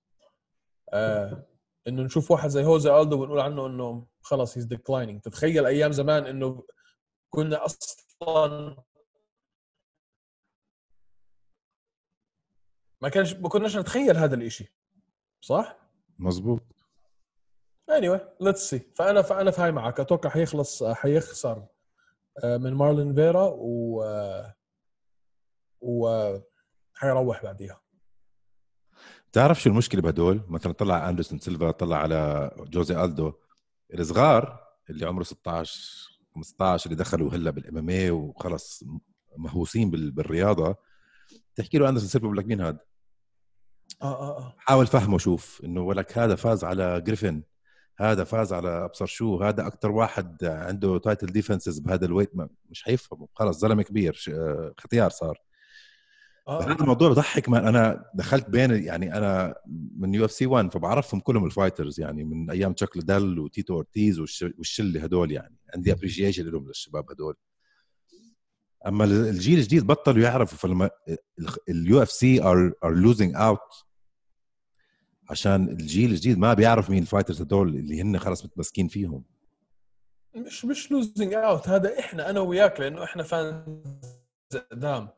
[0.93, 1.45] آه
[1.88, 6.25] إنه نشوف واحد زي هوزي ألدو ونقول عنه إنه خلص he's declining تتخيل أيام زمان
[6.25, 6.63] إنه
[7.29, 8.83] كنا أصلا
[13.01, 14.73] ما كانش ما كناش نتخيل هذا الإشي
[15.41, 15.77] صح؟
[16.19, 16.62] مزبوط
[17.89, 18.80] anyway let's see.
[18.95, 19.99] فانا فأنا في هاي معك.
[19.99, 21.65] أتوقع حيخلص حيخسر
[22.43, 24.56] آه، من مارلون فيرا و آه،
[25.82, 26.38] و
[26.93, 27.82] حيروح بعديها.
[29.32, 33.34] بتعرف شو المشكلة بهدول؟ مثلا طلع أندرسون سيلفا طلع على جوزي ألدو.
[33.93, 38.84] الصغار اللي عمره 16 15 اللي دخلوا هلأ بال MMA وخلص
[39.38, 40.75] مهووسين بال- بالرياضة.
[41.56, 42.80] تحكي له أندرسون سيلفا بقول لك مين هذا
[44.02, 44.56] آه آه آه.
[44.58, 47.43] حاول فهمه شوف إنه ولك هذا فاز على جريفن.
[47.99, 52.49] هذا فاز على ابصر شو هذا أكثر واحد عنده title defenses بهذا ال weight ما-
[52.69, 55.38] مش حيفهمه خلص زلمه كبير ش- آه، ختيار صار
[56.47, 59.55] آه هذا الموضوع بضحك ما أنا دخلت بين يعني أنا
[59.97, 64.53] من UFC 1 فبعرفهم كلهم ال fighters يعني من أيام تشاك ليدل وتيتو اورتيز والش-
[64.57, 67.35] والشله هدول يعني عندي appreciation لهم للشباب هدول
[68.88, 70.89] اما ال- الجيل الجديد بطلوا يعرفوا فلما
[71.69, 73.59] ال UFC are are losing out
[75.29, 79.23] عشان الجيل الجديد ما بيعرف مين ال fighters هدول اللي هن خلص متمسكين فيهم.
[80.35, 85.09] مش مش losing out هذا إحنا أنا وياك لأنه إحنا fans قدام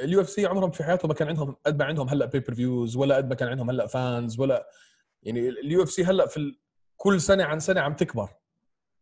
[0.00, 3.28] ال UFC عمرهم في حياتهم ما كان عندهم قد ما عندهم هلأ pay-per-views ولا قد
[3.28, 4.70] ما كان عندهم هلأ fans ولا
[5.22, 6.58] يعني ال UFC هلأ في ال...
[6.96, 8.30] كل سنة عن سنة عم تكبر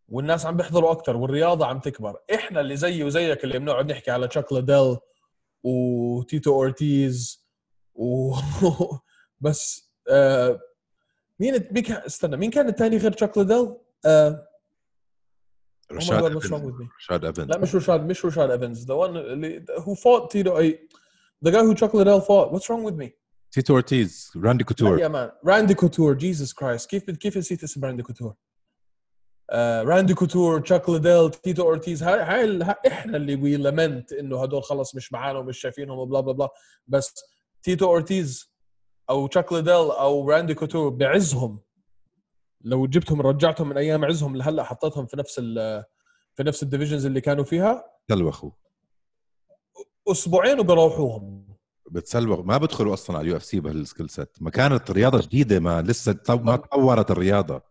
[0.09, 2.17] والناس عم بيحضروا أكثر والرياضة عم تكبر.
[2.35, 4.99] إحنا اللي زيي وزيك اللي بنقعد نحكي على تشاك ليدل
[5.63, 7.47] وتيتو اورتيز
[7.95, 8.35] و
[9.41, 10.61] بس آه
[11.41, 14.49] مين مين كان استنى مين كان الثاني غير تشاك ليدل؟ آه
[15.93, 16.53] Oh my رشاد ايفنز?
[16.99, 20.89] رشاد ايفنز لا مش رشاد مش رشاد ايفنز the one اللي who fought Tito اي
[21.47, 22.53] the guy who Chuck Liddell fought.
[22.53, 23.09] What's wrong with me?
[23.53, 25.31] تيتو اورتيز راندي كوتور يا man.
[25.47, 28.35] راندي كوتور Jesus Christ كيف كيف نسيت اسم راندي كوتور
[29.51, 34.63] آه راندي كوتور تشاك ليدل تيتو اورتيز هاي هاي إحنا اللي we lament إنه هدول
[34.63, 36.49] خلص مش معانا ومش شايفينهم و blah بلا blah.
[36.87, 37.15] بس
[37.63, 38.54] تيتو اورتيز
[39.11, 41.61] أو تشاك ليدل أو راندي كوتور بعزهم.
[42.61, 45.85] لو جبتهم رجعتهم من أيام عزهم لهلأ حطيتهم في نفس ال
[46.35, 47.85] في نفس ال divisions اللي كانوا فيها.
[48.09, 48.51] تلوخوا
[50.09, 51.45] أسبوعين وبروحوهم
[51.91, 55.83] بتسلوخ ما بدخلوا أصلا على ال UFC بهال skill set ما كانت رياضة جديدة ما
[55.83, 57.63] لسه ما تطورت الرياضة.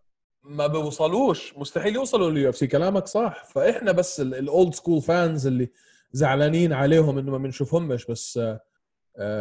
[0.44, 1.54] ما بيوصلوش.
[1.58, 3.46] مستحيل يوصلوا لل UFC كلامك صح.
[3.46, 5.70] فإحنا بس ال old school fans اللي
[6.12, 8.60] زعلانين عليهم إنه ما بنشوفهمش بس آه،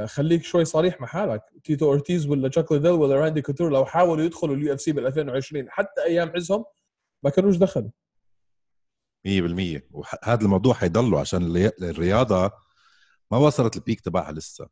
[0.06, 1.42] خليك شوي صريح مع حالك.
[1.64, 5.70] تيتو أورتيز ولا تشاك ليدل ولا راندي كوتور لو حاولوا يدخلوا ال UFC بال 2020
[5.70, 6.64] حتى أيام عزهم
[7.22, 7.90] ما كانوش دخلوا.
[9.24, 12.50] 100% وهذا الموضوع حيضله عشان الري- الرياضه
[13.30, 14.68] ما وصلت ال peak تبعها لسه.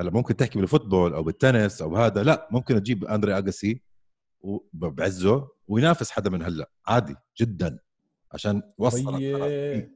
[0.00, 3.82] هلأ ممكن تحكي بال football أو بالتنس أو هذا لأ ممكن تجيب أندري اجاسي
[4.72, 6.70] بعزه وينافس حدا من هلأ.
[6.86, 7.78] عادي جدا
[8.32, 9.94] عشان وصل طيب.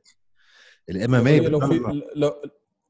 [0.90, 2.42] الام إم طيب لو في لو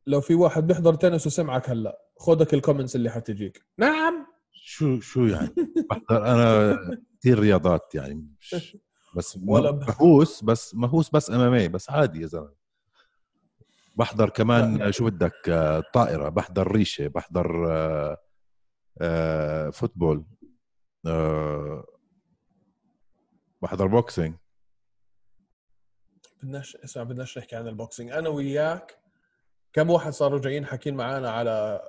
[0.08, 3.64] لو في واحد بيحضر تنس وسمعك هلا خذك ال comments اللي حتجيك.
[3.78, 4.26] نعم.
[4.52, 5.54] شو شو يعني؟
[5.90, 6.78] بحضر أنا
[7.20, 8.76] كثير رياضات يعني مش
[9.16, 12.54] بس ولا مهووس بس مهووس بس MMA بس عادي يا زلمة.
[13.96, 14.92] بحضر كمان.
[14.92, 18.16] شو بدك آه، طائرة بحضر ريشة بحضر آه،
[19.00, 20.24] آه، football
[23.62, 24.34] بحضر boxing.
[26.42, 28.10] بدناش اسمع بدناش نحكي عن ال boxing.
[28.10, 28.98] أنا وياك
[29.72, 31.80] كم واحد صاروا جايين حاكين معنا على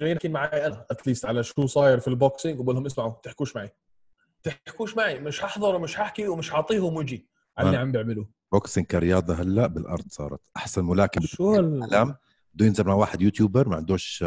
[0.00, 3.12] جايين حاكين معي أنا at least على شو صاير في ال boxing وبقول لهم اسمعوا
[3.22, 3.70] تحكوش معي.
[4.42, 7.22] تحكوش معي مش ححضر ومش ححكي ومش حاطيهم وجهي
[7.58, 7.80] على اللي آه.
[7.80, 8.30] عم بيعملوه.
[8.52, 12.16] boxing كرياضة هلأ بالأرض صارت أحسن ملاكم شو بالعالم.
[12.54, 14.24] بده ينزل مع واحد YouTuber ما عندوش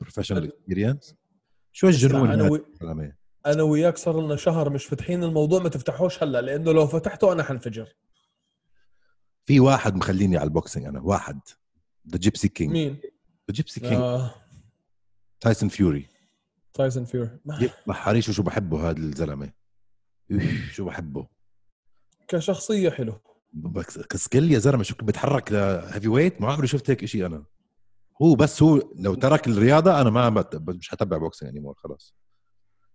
[0.00, 1.14] professional experience
[1.72, 2.58] شو الجنون أنا و...
[3.46, 7.42] أنا وياك صار لنا شهر مش فاتحين الموضوع ما تفتحوش هلأ لأنه لو فتحته أنا
[7.42, 7.88] حنفجر.
[9.44, 11.40] في واحد مخليني على ال boxing أنا واحد.
[12.08, 13.00] the Gypsy King مين؟
[13.48, 14.30] the Gypsy King.
[15.40, 16.08] تايسون فيوري
[16.74, 19.52] تايسون فيوري يطلع حريش شو بحبه هذا الزلمة.
[20.70, 21.28] شو بحبه؟
[22.28, 23.20] كشخصية حلو.
[24.10, 27.44] ك skill يا زلمة شو بتحرك ل heavyweight ما عمري شفت هيك شيء أنا.
[28.22, 30.44] هو بس هو لو ترك الرياضة أنا ما.
[30.68, 32.14] مش حتبع boxing anymore خلاص.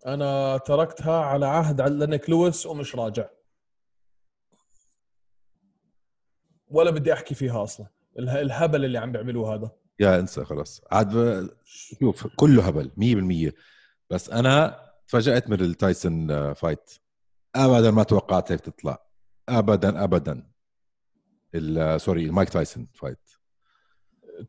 [0.06, 3.28] أنا تركتها على عهد لينوكس لويس ومش راجع.
[6.68, 7.86] ولا بدي أحكي فيها أصلا.
[8.18, 9.70] الهبل اللي عم بيعملوه هذا.
[10.00, 10.82] يا انسى خلاص.
[10.92, 12.90] عاد شوف كله هبل
[13.50, 13.52] 100%
[14.10, 16.90] بس أنا تفاجأت من التايسون آه، fight
[17.54, 19.06] ابدا ما توقعت هيك تطلع.
[19.48, 20.50] ابدا ابدا.
[21.96, 23.18] sorry المايك تايسون fight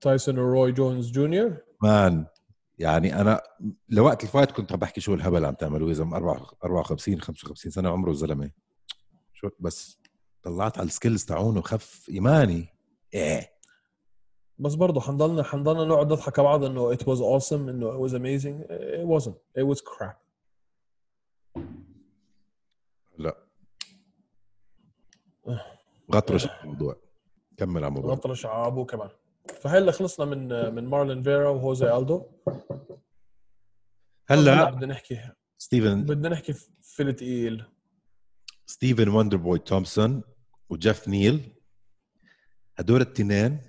[0.02, 2.26] تايسون وروي جونز جونيور man
[2.78, 3.42] يعني أنا
[3.90, 7.90] لوقت ال fight كنت عم بحكي شو الهبل عم تعملوه يا زلمه 54 55 سنة
[7.90, 8.52] عمره الزلمة.
[9.34, 10.00] شو بس
[10.44, 12.68] طلعت على ال skills تاعونه خف إيماني.
[13.14, 13.59] إيه.
[14.60, 18.14] بس برضه حنضلنا حنضلنا نقعد نضحك على بعض إنه it was awesome إنه it was
[18.14, 18.64] amazing.
[18.70, 19.38] It wasn't.
[19.58, 20.18] It was crap.
[23.18, 23.46] لا.
[26.12, 26.96] غطرش الموضوع.
[27.58, 28.14] كمل على الموضوع.
[28.14, 29.10] نغطرش على أبوه كمان.
[29.62, 32.26] فهلا خلصنا من من مارلون فيرا وهوزي ألدو.
[34.30, 34.70] هلا.
[34.70, 35.32] بدنا نحكي.
[35.58, 36.04] ستيفن.
[36.04, 37.66] بدنا نحكي في التقيل.
[38.66, 40.24] ستيفن وندر بوي تومسون
[40.70, 41.56] وجيف نيل.
[42.78, 43.69] هدول التنين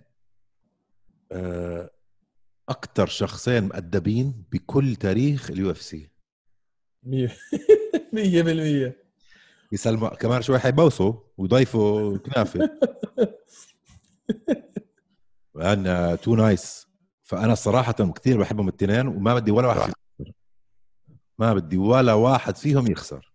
[2.69, 6.11] أكثر شخصين مؤدبين بكل تاريخ ال UFC.
[7.07, 7.09] 100%
[8.14, 8.93] 100%
[9.73, 12.71] يسلموا كمان شوي حيبوسوا ويضيفوا كنافة.
[15.57, 16.87] أنا too nice.
[17.23, 20.33] فأنا صراحة كثير بحبهم التنين وما بدي ولا واحد يخسر.
[21.38, 23.35] ما بدي ولا واحد فيهم يخسر.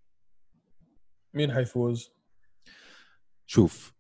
[1.34, 2.12] مين حيفوز؟
[3.48, 3.94] شوف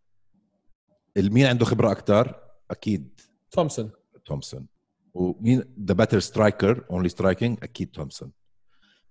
[1.17, 2.39] مين عنده خبرة أكثر
[2.71, 3.91] أكيد تومسون
[4.25, 4.67] تومسون
[5.13, 8.31] ومين the better striker only striking أكيد تومسون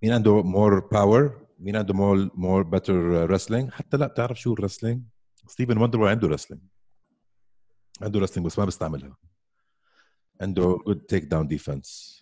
[0.03, 4.58] مين عنده more power مين عنده more more better wrestling حتى لا بتعرف شو ال
[4.58, 5.03] wrestling
[5.47, 6.63] ستيفن وندر عنده wrestling
[8.03, 9.17] عنده wrestling بس ما بيستعملها.
[10.41, 12.21] عنده good takedown defense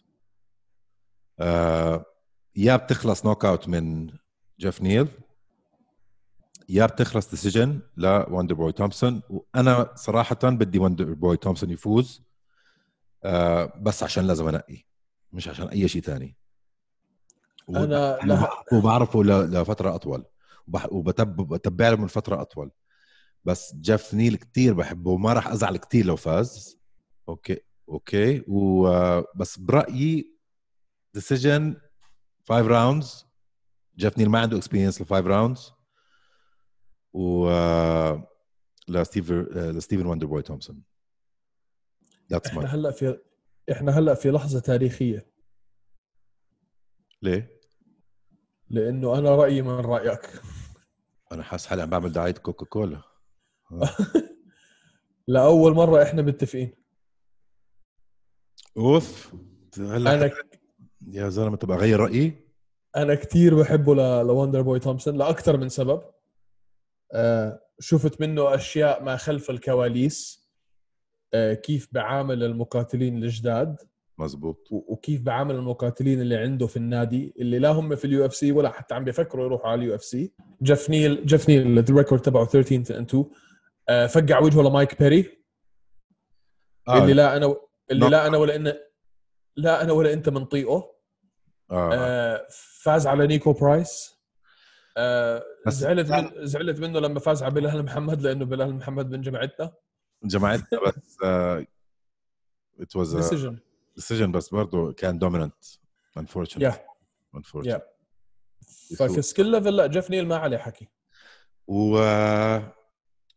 [2.56, 4.10] يا بتخلص knockout من
[4.60, 5.08] جيف نيل
[6.72, 12.22] يا بتخلص decision لوندر بوي تومسون وأنا صراحة بدي وندر بوي تومسون يفوز
[13.24, 14.84] آه بس عشان لازم أنقي
[15.32, 16.36] مش عشان أي شيء ثاني
[17.68, 18.48] أنا لا.
[18.72, 20.24] وبعرفه لفترة أطول.
[20.66, 22.70] وبح- وبتب- بتبع له من فترة أطول.
[23.44, 26.78] بس جيف نيل كتير بحبه وما راح أزعل كتير لو فاز.
[27.28, 28.44] okay okay.
[28.48, 30.32] وبس برأيي
[31.14, 31.76] decision
[32.48, 33.26] 5 rounds
[33.96, 35.72] جيف نيل ما عنده experience ل 5 rounds
[37.14, 38.28] و آه،
[38.88, 40.82] لستيفن لستيفن وندر بوي تومسون.
[42.30, 43.18] that's إحنا هلأ في
[43.72, 45.26] إحنا هلأ في لحظة تاريخية.
[47.22, 47.60] ليه؟
[48.70, 50.30] لأنه أنا رأيي من رأيك.
[51.32, 53.02] أنا حاسس حالي عم بعمل دعاية كوكا كولا
[55.28, 56.74] لاول مرة إحنا متفقين.
[58.76, 59.34] أوف.
[59.78, 60.30] هلأ أنا
[61.08, 62.48] يا زلمة تبقى أغير رأيي؟
[62.96, 66.02] أنا كثير بحبه ل- لوندر بوي تومسون لأكثر من سبب.
[67.80, 70.42] شفت منه أشياء ما خلف الكواليس
[71.34, 73.76] آه، كيف بعامل المقاتلين الجداد.
[74.18, 74.68] مزبوط.
[74.70, 78.94] وكيف بعامل المقاتلين اللي عنده في النادي اللي لا هم في ال UFC ولا حتى
[78.94, 80.32] عم بيفكروا يروحوا على ال UFC.
[80.62, 83.24] جيف نيل جيف نيل ال record تبعه 13 and 2
[83.88, 85.44] آه، فقع وجهه لمايك بيري.
[86.88, 87.02] آه.
[87.02, 87.56] اللي لا أنا
[87.90, 88.08] اللي.
[88.08, 88.74] لا أنا ولا إن
[89.56, 90.92] لا أنا ولا أنت بنطيقه
[91.70, 91.94] آه.
[91.94, 92.46] آه،
[92.82, 94.11] فاز على نيكو برايس.
[94.96, 99.72] آه، زعلت من زعلت منه لما فاز على بلال محمد لأنه بلال محمد من جماعتنا.
[100.24, 101.18] جماعتنا بس
[102.80, 103.58] it was decision
[103.96, 105.64] decision بس برضه كان dominant
[106.18, 106.62] unfortunately
[107.66, 107.82] يا
[108.98, 110.88] فك skill level لا جيف نيل ما عليه حكي.
[111.66, 111.98] و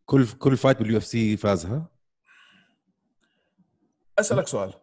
[0.06, 1.88] كل كل fight بال UFC فازها.
[4.20, 4.74] أسألك سؤال.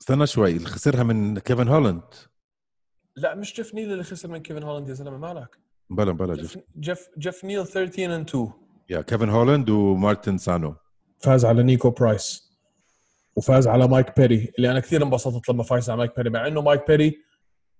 [0.00, 2.02] استنى شوي اللي خسرها من كيفن هولاند
[3.16, 5.58] لا مش جيف نيل اللي خسر من كيفن هولاند يا زلمة مالك؟
[5.90, 7.08] بلا بلا جيف جيف.
[7.18, 8.52] جيف, نيل 13 and 2
[8.90, 10.74] yeah كيفن هولاند ومارتن سانو.
[11.18, 12.50] فاز على نيكو برايس.
[13.36, 16.60] وفاز على مايك بيري اللي أنا كثير انبسطت لما فاز على مايك بيري مع إنه
[16.60, 17.18] مايك بيري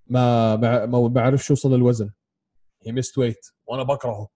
[0.07, 2.11] ما ما بعرفش يوصل الوزن
[2.83, 4.29] هي missed weight وأنا بكرهه.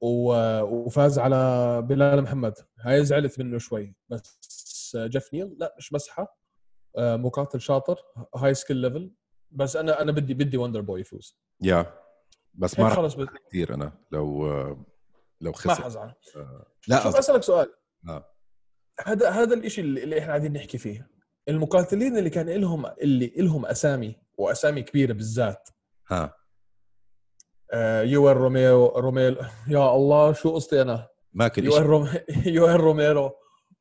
[0.00, 2.54] وفاز على بلال محمد.
[2.80, 3.94] هاي زعلت منه شوي.
[4.08, 6.38] بس جيف نيل لا مش مسحة.
[6.96, 7.96] آه، مقاتل شاطر
[8.36, 9.12] high skill level
[9.50, 11.38] بس أنا أنا بدي بدي وندر بوي يفوز.
[11.62, 11.92] yeah.
[12.54, 13.92] بس ما هيك راح خلص بد- كثير أنا.
[14.10, 14.46] لو
[15.40, 16.12] لو ما خسر حزعل
[16.88, 17.72] لا شوف أسألك سؤال.
[18.08, 18.28] آه.
[19.06, 21.10] هذا هذا الشيء اللي اللي إحنا قاعدين نحكي فيه.
[21.48, 25.68] المقاتلين اللي كان لهم اللي لهم أسامي وأسامي كبيرة بالذات.
[26.10, 26.34] ها.
[27.72, 29.36] آه، يوال روميرو روميل
[29.68, 32.08] يا الله شو قصتي أنا؟ ماكل يوال روم...
[32.46, 33.32] يوال روميرو.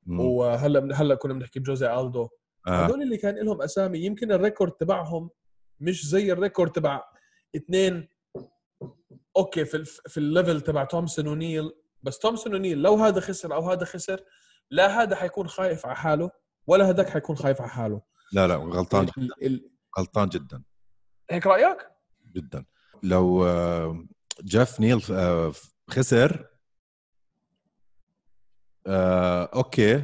[0.08, 2.30] وهلأ هلأ كنا بنحكي بجوزي ألدو.
[2.68, 2.86] آه.
[2.86, 5.30] هدول اللي كان لهم أسامي يمكن ال record تبعهم
[5.80, 7.04] مش زي ال record تبع
[7.56, 8.08] اثنين
[9.38, 9.86] okay في.
[9.86, 11.72] في ال level تبع تومسون ونيل
[12.04, 14.24] بس تومسون ونيل لو هذا خسر أو هذا خسر
[14.72, 16.32] لا هذا حيكون خايف على حاله
[16.68, 18.02] ولا هذاك حيكون خايف على حاله.
[18.34, 19.46] لا لا غلطان ال...
[19.46, 19.72] ال...
[20.00, 20.64] غلطان جدا.
[21.30, 21.78] هيك رأيك؟
[22.36, 22.66] جدا.
[23.04, 24.06] لو آه،
[24.44, 25.52] جيف نيل آه،
[25.90, 26.48] خسر
[28.88, 30.04] آه، okay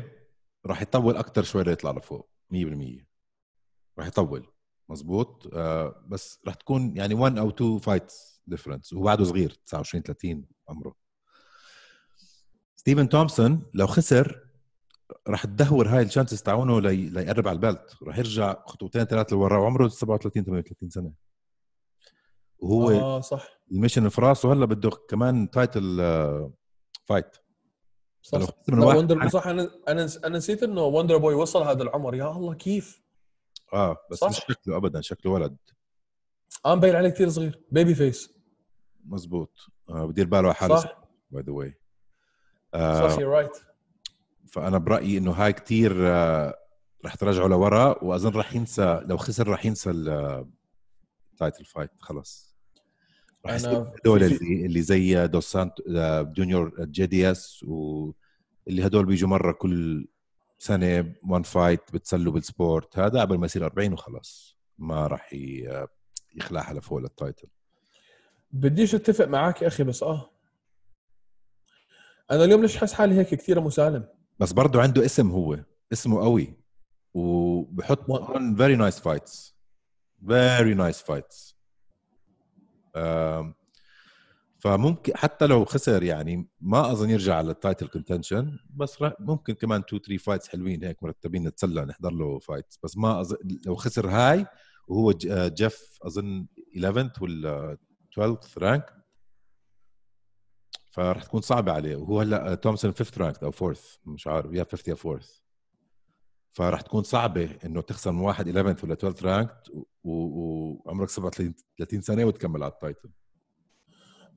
[0.66, 2.58] راح يطول أكثر شوي ليطلع لفوق 100%
[4.00, 4.48] راح يطول
[4.90, 5.48] مزبوط؟
[6.08, 10.96] بس راح تكون يعني 1 أو 2 fights difference وهو بعده صغير 29 30 عمره.
[12.76, 14.48] ستيفن تومسون لو خسر
[15.28, 17.10] راح تدهور هاي ال chances تاعونه لي...
[17.10, 17.98] ليقرب على ال belt.
[18.04, 21.12] راح يرجع خطوتين ثلاثة لورا وعمره 37 38 سنة.
[22.60, 23.60] وهو آه صح.
[23.72, 26.54] ال mission في راسه هلا بده كمان title آه،
[27.06, 27.38] fight
[28.22, 28.40] صح.
[28.68, 29.48] من وندر صح.
[29.48, 32.16] أنا أنا أنا نسيت إنه وندر بوي وصل هذا العمر.
[32.16, 33.02] يا الله كيف؟
[33.74, 34.30] آه بس صح.
[34.30, 35.58] مش شكله ابدا شكله ولد.
[36.66, 37.62] آه مبين عليه كثير صغير.
[37.72, 38.37] baby face
[39.08, 41.02] مزبوط آه بدير باله على حاله صح.
[41.32, 41.74] by the way
[42.74, 43.58] صح you right
[44.48, 46.56] فأنا برأيي إنه هاي كتير آه
[47.06, 52.58] رح ترجعه لورا وأظن رح ينسى لو خسر رح ينسى ال title fight خلص.
[53.46, 59.52] رح يصير هدول اللي, اللي زي دوس سانت آه، جونيور JDS واللي هدول بيجوا مرة
[59.52, 60.08] كل
[60.60, 64.58] سنة one fight بتسلوا بال sport هذا قبل ما يصير 40 وخلص.
[64.78, 65.88] ما راح آه،
[66.36, 67.48] يخلعها لفوق لل title
[68.52, 70.32] بديش أتفق معك يا أخي بس آه.
[72.32, 74.08] أنا اليوم ليش حاسس حالي هيك كثير مسالم؟
[74.40, 75.60] بس برضه عنده اسم هو
[75.94, 76.54] اسمه قوي
[77.14, 78.06] وبحط
[78.58, 79.54] very nice fights
[80.28, 81.54] very nice fights.
[82.96, 83.54] آم،
[84.60, 89.82] فممكن حتى لو خسر يعني ما أظن يرجع على ال title contention بس ممكن كمان
[89.82, 94.08] 2 3 fights حلوين هيك مرتبين نتسلى نحضر له fights بس ما أظن لو خسر
[94.10, 94.46] هاي
[94.88, 97.78] وهو ج- آه، جيف أظن 11th ولا
[98.20, 98.94] 12th rank
[100.92, 101.96] فراح تكون صعبة عليه.
[101.96, 104.54] وهو هلا تومسون 5th rank أو 4th مش عارف.
[104.54, 105.42] يا 5th يا 4th
[106.52, 109.64] فراح تكون صعبة إنه تخسر من واحد 11th ولا 12th rank
[110.04, 113.10] وعمرك 37 30 سنة وتكمل على ال title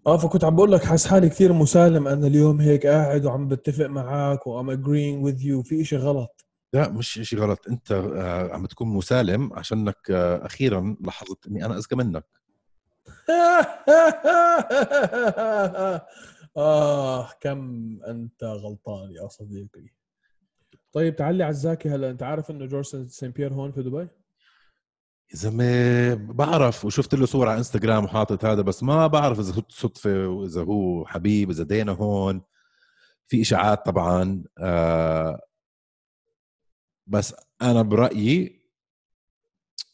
[0.07, 3.87] آه فكنت عم بقول لك حاسس حالي كثير مسالم أنا اليوم هيك قاعد وعم بتفق
[3.87, 5.69] معك و I'm agreeing with you.
[5.69, 6.47] في إشي غلط.
[6.73, 7.69] لا مش شيء غلط.
[7.69, 12.40] أنت آه، عم تكون مسالم عشانك آه، أخيرا لاحظت إني أنا اذكى منك.
[16.57, 19.89] آه كم أنت غلطان يا صديقي.
[20.93, 22.11] طيب تعلي عزاكي هلا.
[22.11, 24.09] أنت عارف إنه جورج سين بيير هون في دبي؟
[25.31, 29.63] يا زلمة بعرف وشفت له صور على إنستغرام وحاطط هذا بس ما بعرف إذا هو
[29.69, 32.43] صدفة وإذا هو حبيب إذا دينا هون.
[33.27, 35.41] في إشاعات طبعا آه
[37.07, 38.61] بس أنا برأيي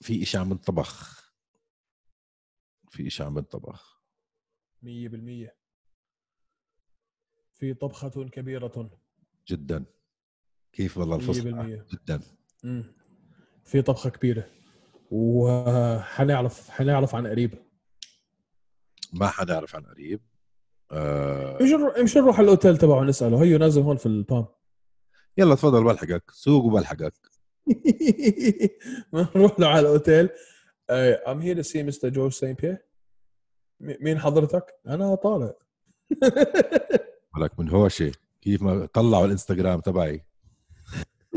[0.01, 1.16] في إشي عم بنطبخ
[2.91, 4.03] في اشي عم بنطبخ
[4.83, 4.87] 100%
[7.59, 8.91] في طبخة كبيرة.
[9.49, 9.85] جدا.
[10.73, 12.21] كيف والله الفصل؟ 100% جدا.
[12.65, 12.95] مم.
[13.65, 14.47] في طبخة كبيرة.
[15.11, 17.55] وحنعرف حنعرف عن قريب.
[19.13, 20.21] ما حدا يعرف عن قريب.
[20.91, 23.43] آه مش نروح مش نروح على الأوتيل تبعه نسأله.
[23.43, 24.47] هيو نازل هون في البام.
[25.39, 26.31] يلا تفضل بلحقك.
[26.31, 27.15] سوق وبلحقك.
[29.15, 30.29] نروح له على الأوتيل.
[30.89, 32.11] Uh, I'm here to see Mr.
[32.13, 32.57] George St.
[32.59, 32.79] Pierre
[33.81, 35.55] م- مين حضرتك؟ أنا طالع
[37.37, 40.25] ولك من هوشة كيف ما طلعوا الإنستغرام تبعي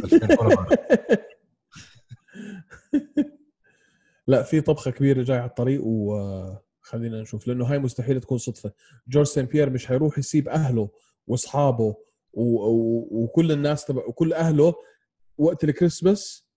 [0.03, 0.67] 2000 follower.
[4.27, 8.71] لا في طبخة كبيرة جاي على الطريق وخلينا نشوف لأنه هاي مستحيل تكون صدفة
[9.07, 10.89] جورج سين بيير مش حيروح يسيب أهله
[11.27, 11.95] وأصحابه
[12.33, 12.43] و...
[12.43, 13.07] و...
[13.11, 14.73] وكل الناس تبع وكل أهله
[15.37, 16.47] وقت الكريسماس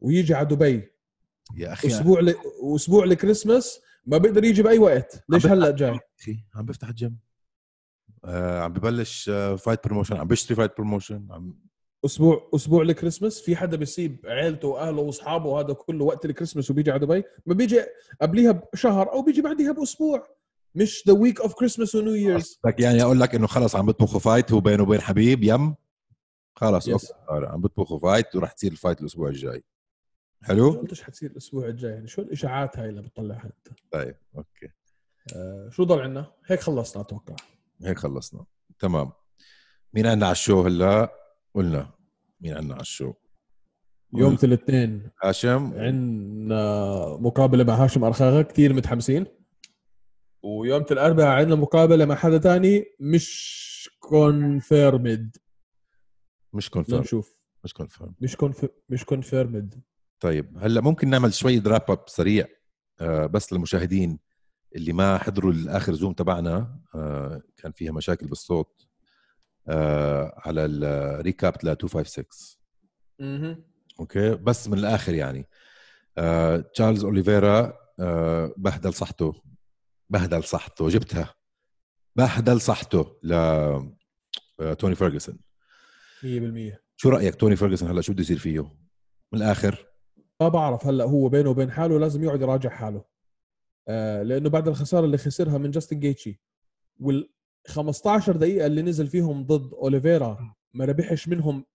[0.00, 0.92] ويجي على دبي
[1.54, 1.88] يا أخي.
[1.88, 2.34] أسبوع ل...
[2.74, 5.24] أسبوع الكريسماس ما بيقدر يجي بأي وقت.
[5.28, 7.18] ليش هلأ جاي؟ أخي عم بفتح الجيم.
[8.24, 11.54] آه عم ببلش آه fight promotion عم بشتري fight promotion عم
[12.04, 17.00] أسبوع أسبوع الكريسماس في حدا بيسيب عيلته وأهله وأصحابه وهذا كله وقت الكريسماس وبيجي على
[17.06, 17.80] دبي ما بيجي
[18.22, 20.26] قبليها بشهر أو بيجي بعديها بأسبوع.
[20.74, 24.20] مش the week of Christmas و New Year's يعني أقول لك إنه خلص عم بيطبخوا
[24.20, 25.74] fight هو بينه وبين حبيب يم؟
[26.56, 26.92] خلص Yes.
[26.92, 27.06] okay.
[27.06, 29.64] صار عم بيطبخوا fight وراح تصير ال fight الأسبوع الجاي.
[30.46, 32.06] حلو قلتش حتصير الأسبوع الجاي يعني.
[32.06, 34.68] شو الإشاعات هاي اللي بتطلعها انت طيب okay.
[35.36, 37.36] آه شو ضل عنا هيك خلصنا أتوقع.
[37.82, 38.44] هيك خلصنا.
[38.78, 39.12] تمام.
[39.94, 41.12] مين عندنا على ال show هلا؟
[41.54, 41.90] قلنا
[42.40, 43.12] مين عندنا على ال show.
[44.14, 45.74] يوم الاثنين هاشم.
[45.74, 49.26] عندنا مقابلة مع هاشم أرخاغا كثير متحمسين.
[50.42, 55.36] ويوم الأربعاء عندنا مقابلة مع حدا تاني مش confirmed
[56.52, 57.36] مش confirm نشوف.
[57.64, 58.66] مش confirm مش conf...
[58.88, 59.82] مش confirmed
[60.20, 62.46] طيب هلأ ممكن نعمل شوي wrap up سريع
[63.00, 64.18] آه، بس للمشاهدين
[64.76, 68.86] اللي ما حضروا الآخر زوم تبعنا آه، كان فيها مشاكل بالصوت
[69.68, 72.24] آه، على ال recap ل 256
[73.20, 73.58] أها.
[74.00, 75.48] okay؟ بس من الآخر يعني.
[76.18, 79.42] آه، تشارلز اوليفيرا آه، بهدل صحته.
[80.10, 81.34] بهدل صحته جبتها.
[82.16, 83.32] بهدل صحته ل
[84.78, 85.38] توني فيرجسون
[86.22, 88.60] 100% شو رأيك توني فيرجسون هلأ؟ شو بده يصير فيه؟
[89.32, 89.86] من الآخر
[90.40, 93.04] ما بعرف هلا هو بينه وبين حاله لازم يقعد يراجع حاله.
[93.88, 96.40] آه لأنه بعد الخسارة اللي خسرها من جاستن جيتشي
[97.00, 97.30] وال
[97.66, 101.66] 15 دقيقة اللي نزل فيهم ضد أوليفيرا ما ربحش منهم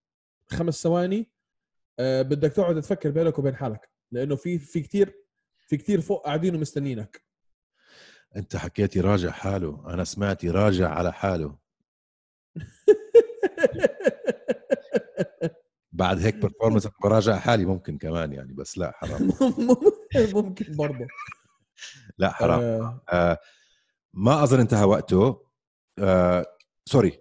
[0.47, 1.31] خمس ثواني
[1.99, 5.13] آه بدك تقعد تفكر بينك وبين حالك لأنه في في كثير
[5.67, 7.21] في كثير فوق قاعدين ومستنينك
[8.35, 11.57] أنت حكيت يراجع حاله أنا سمعت يراجع على حاله.
[16.01, 19.31] بعد هيك performance براجع حالي ممكن كمان يعني بس لا حرام.
[20.35, 21.07] ممكن برضه.
[22.17, 22.59] لا حرام.
[22.59, 23.01] آه.
[23.09, 23.37] آه
[24.13, 25.45] ما أظن انتهى وقته.
[25.99, 26.45] آه
[26.85, 27.19] sorry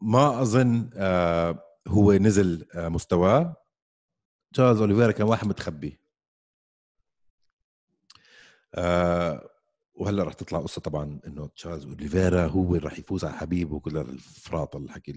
[0.00, 3.56] ما أظن آه هو نزل آه مستواه.
[4.52, 6.00] تشارلز أوليفيرا كان واحد متخبي.
[8.74, 9.50] آه
[9.94, 13.96] وهلأ رح تطلع قصة طبعا إنه تشارلز أوليفيرا هو اللي رح يفوز على حبيب وكل
[13.96, 15.12] الفراط الحكي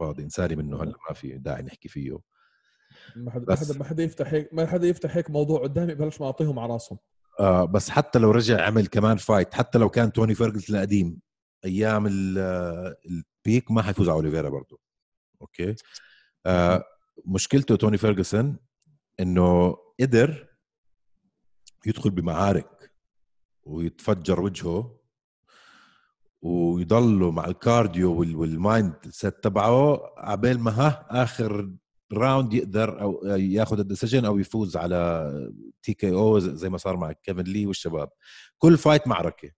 [0.00, 2.18] الفاضي انساني منه هلا ما في داعي نحكي فيه.
[3.16, 5.94] ما حدا ما بس- حدا ما حدا يفتح هيك ما حدا يفتح هيك موضوع قدامي
[5.94, 6.98] بلش ما أعطيهم على راسهم.
[7.40, 11.20] آه بس حتى لو رجع عمل كمان fight حتى لو كان توني فيرجسون القديم
[11.64, 12.38] أيام ال-
[13.06, 14.78] ال peak ما حيفوز على أوليفيرا برضه
[15.42, 15.74] okay؟
[16.46, 16.84] آه
[17.26, 18.56] مشكلته توني فيرجسون
[19.20, 20.46] إنه قدر
[21.86, 22.92] يدخل بمعارك
[23.62, 24.99] ويتفجر وجهه
[26.42, 31.72] ويضله مع ال cardio وال- وال mindset تبعه عبال ما ها آخر
[32.12, 35.30] round يقدر أو ياخذ ال decision أو يفوز على
[35.82, 38.10] TKO زي ما صار مع كيفن لي والشباب.
[38.58, 39.50] كل fight معركة.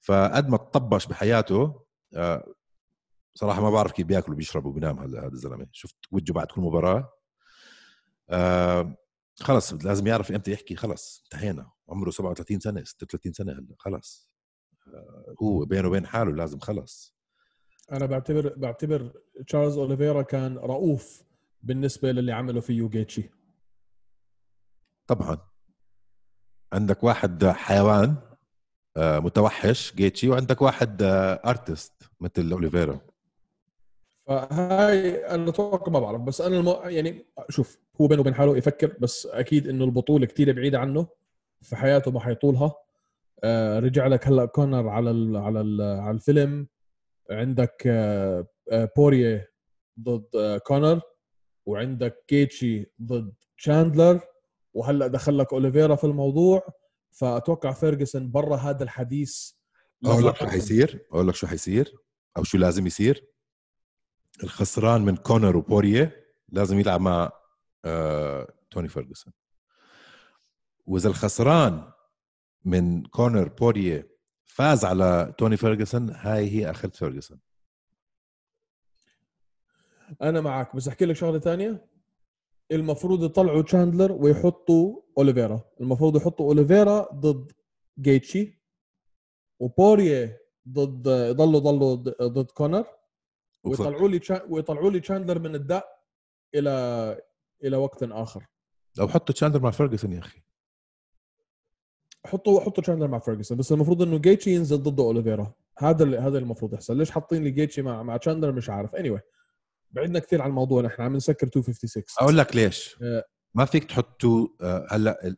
[0.00, 1.82] فقد ما تطبش بحياته
[2.14, 2.54] آه،
[3.34, 5.66] صراحة ما بعرف كيف بياكل وبيشرب وبينام هذا هذا الزلمة.
[5.72, 7.12] شفت وجهه بعد كل مباراة.
[8.30, 8.96] آه،
[9.40, 11.70] خلص لازم يعرف إمتى يحكي خلص انتهينا.
[11.88, 14.31] عمره 37 سنة 36 سنة هلا خلص.
[15.42, 17.14] هو بينه وبين حاله لازم خلص.
[17.92, 19.12] أنا بعتبر بعتبر
[19.46, 21.22] تشارلز أوليفيرا كان رؤوف
[21.62, 23.30] بالنسبة للي عمله فيه جيتشي
[25.06, 25.38] طبعا.
[26.72, 28.16] عندك واحد حيوان
[28.96, 31.02] آه، متوحش جيتشي وعندك واحد
[31.46, 33.00] artist مثل أوليفيرا.
[34.26, 36.90] فهاي أنا أتوقع ما بعرف بس أنا الم...
[36.90, 41.06] يعني شوف هو بينه وبين حاله يفكر بس أكيد إنه البطولة كتير بعيدة عنه
[41.62, 42.74] في حياته ما حيطولها.
[43.44, 45.36] آه رجع لك هلا كونر على ال...
[45.36, 45.82] على ال...
[45.82, 46.68] على الفيلم.
[47.30, 49.52] عندك آه آه بوريه
[50.00, 51.00] ضد آه كونر
[51.66, 54.20] وعندك جيتشي ضد شاندلر
[54.74, 56.66] وهلا دخل لك أوليفيرا في الموضوع.
[57.12, 59.50] فأتوقع فيرجسون برا هذا الحديث
[60.04, 60.46] أقول لك شو.
[60.46, 61.94] حيصير؟ أقول لك شو حيصير؟
[62.36, 63.26] أو شو لازم يصير؟
[64.42, 67.32] الخسران من كونر وبوريه لازم يلعب مع
[67.84, 69.32] آه، توني فيرجسون.
[70.86, 71.91] وإذا الخسران
[72.64, 74.12] من كونر بوريه
[74.44, 77.40] فاز على توني فيرجسون هاي هي اخرة فيرجسون.
[80.22, 81.86] أنا معك بس أحكي لك شغلة ثانية
[82.72, 85.64] المفروض يطلعوا تشاندلر ويحطوا أوليفيرا.
[85.80, 87.52] المفروض يحطوا أوليفيرا ضد
[87.98, 88.62] جيتشي
[89.60, 92.86] وبوريه ضد يضلوا ضلوا ضد- كونر.
[93.64, 96.02] ويطلعوا لي ويطلعوا لي تشاندلر من الداء
[96.54, 96.70] إلى
[97.64, 98.46] إلى وقت آخر.
[99.00, 100.42] أو حطوا تشاندلر مع فيرجسون يا أخي.
[102.26, 106.38] حطوا حطوا تشاندلر مع فيرجسون بس المفروض إنه جيتشي ينزل ضد اوليفيرا هذا اللي هذا
[106.38, 106.96] المفروض يحصل.
[106.96, 108.94] ليش حاطين لي جيتشي مع مع تشاندلر مش عارف.
[108.94, 109.20] any anyway.
[109.90, 112.96] بعدنا كثير عن الموضوع نحن عم نسكر 256 أقول لك ليش.
[113.02, 113.24] آه.
[113.54, 115.34] ما فيك تحطوا آه، هلأ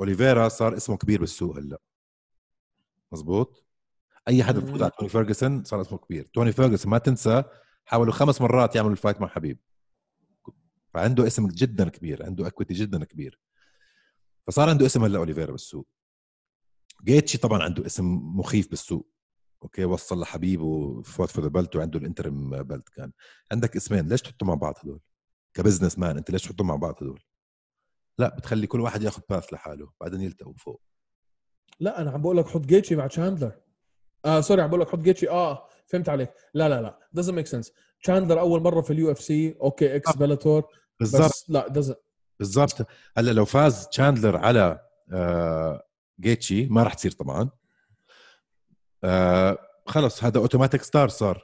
[0.00, 1.80] اوليفيرا صار اسمه كبير بالسوق هلأ.
[3.12, 3.66] مزبوط؟
[4.28, 4.60] أي حدا.
[4.60, 6.28] بفوز على توني فيرجسون صار اسمه كبير.
[6.34, 7.42] توني فيرجسون ما تنسى
[7.84, 9.58] حاولوا خمس مرات يعملوا ال fight مع حبيب.
[10.94, 13.40] فعنده اسم جدا كبير عنده equity جدا كبير.
[14.46, 15.88] فصار عنده اسم هلا أوليفيرا بالسوق.
[17.04, 18.04] جيتشي طبعا عنده اسم
[18.38, 19.10] مخيف بالسوق.
[19.62, 23.12] okay وصل لحبيب وفوت في ال belt وعنده ال interim belt كان.
[23.52, 25.00] عندك اسمين ليش تحطوا مع بعض هدول؟
[25.54, 27.22] ك businessman أنت ليش تحطهم مع بعض هدول؟
[28.18, 30.82] لا بتخلي كل واحد ياخذ path لحاله بعدين يلتقوا فوق.
[31.80, 33.60] لا أنا عم بقول لك حط جيتشي مع تشاندلر.
[34.24, 35.28] آه sorry عم بقول لك حط جيتشي.
[35.28, 36.32] آه فهمت عليك.
[36.54, 37.72] لا لا لا doesn't make sense.
[38.02, 40.18] تشاندلر أول مرة في ال UFC okay ex آه.
[40.18, 40.64] بيلاتور
[41.00, 41.24] بالضبط.
[41.24, 42.05] بس لا doesn't
[42.38, 42.86] بالضبط.
[43.18, 44.80] هلأ لو فاز تشاندلر على
[45.12, 45.82] آه
[46.20, 47.50] جيتشي ما راح تصير طبعا.
[49.04, 51.42] آه خلص هذا automatic star صار.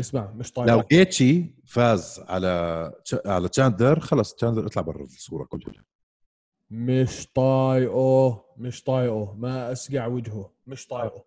[0.00, 2.92] اسمع مش لو طايقه جيتشي فاز على
[3.26, 5.84] على تشاندلر خلص تشاندلر اطلع برا الصورة كلها.
[6.70, 9.34] مش طايقه مش طايقه.
[9.38, 10.52] ما أسقع وجهه.
[10.66, 11.24] مش طايقه.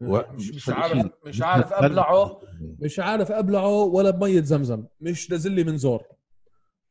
[0.00, 2.40] و- مش, مش عارف مش عارف أبلعه.
[2.78, 4.84] مش عارف أبلعه ولا بمية زمزم.
[5.00, 6.04] مش نازل من زور.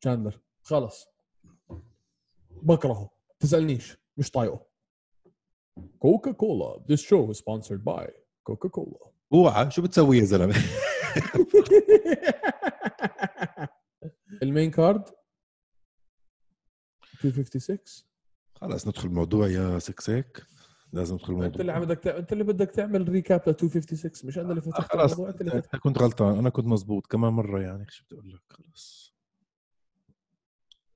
[0.02, 1.08] تشاندلر خلص
[2.50, 3.10] بكرهه.
[3.40, 3.98] تسألنيش.
[4.18, 4.66] مش طايقه.
[6.00, 8.12] كوكا كولا this show is sponsored by
[8.44, 9.72] كوكا كولا اوعى.
[9.72, 10.56] شو بتسوي يا زلمة؟
[14.44, 15.04] ال main card
[17.24, 17.78] 256
[18.56, 20.44] خلص ندخل الموضوع يا سكسيك
[20.94, 21.48] لازم ندخل الموضوع.
[21.48, 24.96] انت اللي عم بدك انت اللي بدك تعمل recap ل 256 مش أنا اللي فتحت
[24.96, 26.38] الموضوع انت اللي فتحت كنت غلطان.
[26.38, 27.86] أنا كنت مزبوط كمان مرة يعني.
[27.90, 29.11] شو بدي أقول لك؟ خلص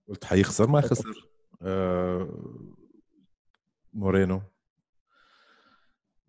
[0.08, 1.30] قلت حيخسر ما خسر.
[1.62, 2.30] آه
[3.94, 4.42] مورينو.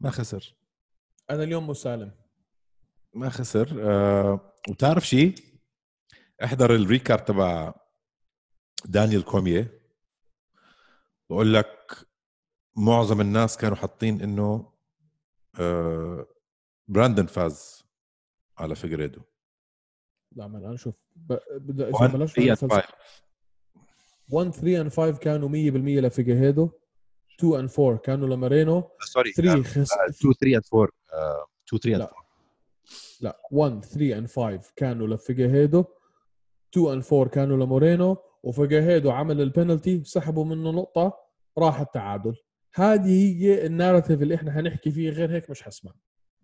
[0.01, 0.55] ما خسر.
[1.31, 2.13] أنا اليوم مسالم
[3.15, 3.77] ما خسر.
[3.91, 5.35] آه وتعرف شيء
[6.45, 7.75] إحضر الريكاب تبع
[8.85, 9.81] دانيال كومية.
[11.31, 12.07] بقول لك
[12.77, 14.73] معظم الناس كانوا حاطين إنه
[15.61, 16.27] آه
[16.89, 17.85] براندن فاز
[18.59, 19.23] على فيجريدو
[20.33, 22.81] لا من أنا شوف ب- بدي 1 بلاش 3 and فلسفة.
[22.81, 22.95] 5
[24.31, 25.53] 1 3 and 5 كانوا 100%
[26.01, 26.71] لفيجيهيدو.
[27.41, 28.91] 2 and 4 كانوا لمارينو.
[29.01, 29.89] sorry 3 خس...
[29.93, 30.89] 2 3 and 4
[31.67, 32.05] 2 3 and لا.
[32.05, 32.27] 4
[33.21, 35.85] لا 1 3 and 5 كانوا لفيجيهيدو.
[36.77, 41.19] 2 and 4 كانوا لمورينو وفيجيهيدو عمل البنالتي سحبوا منه نقطة
[41.59, 42.35] راح التعادل.
[42.75, 45.93] هذه هي ال narrative اللي إحنا حنحكي فيه غير هيك مش حسمع.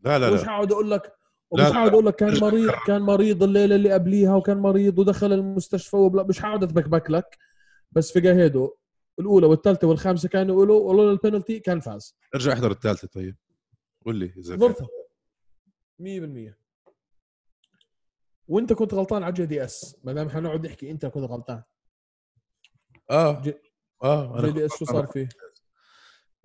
[0.05, 1.13] لا لا مش لا هقعد أقول لك لا،
[1.51, 5.33] ومش لا، هقعد أقول لك كان مريض كان مريض الليلة اللي قبليها وكان مريض ودخل
[5.33, 7.39] المستشفى وبلا مش هقعد اتبكبك لك
[7.93, 8.77] بس فيجيهيدو
[9.19, 12.17] الأولى والثالثة والخامسة كانوا يقولوا ولولا البنالتي كان فاز.
[12.35, 13.37] ارجع احضر الثالثة طيب.
[14.05, 14.55] قول لي إذا.
[14.57, 14.89] حضرتها
[15.99, 16.55] 100%
[18.49, 21.63] وأنت كنت غلطان على جي دي إس ما دام حنقعد نحكي أنت كنت غلطان.
[23.11, 23.41] آه.
[23.43, 23.59] جي-
[24.03, 25.29] آه جي دي إس شو صار فيه؟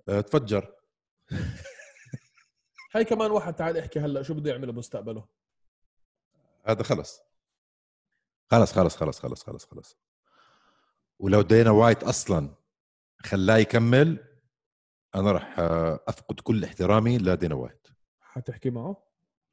[0.08, 0.74] آه، تفجر.
[2.94, 5.28] هاي كمان واحد تعال احكي هلا شو بده يعمل بمستقبله.
[6.66, 7.20] هذا خلص.
[8.50, 9.98] خلص خلص خلص خلص خلص خلص.
[11.18, 12.54] ولو دينا وايت أصلا
[13.18, 14.24] خلاه يكمل
[15.14, 17.86] أنا راح آه، أفقد كل احترامي لدينا وايت.
[18.20, 19.04] حتحكي معه؟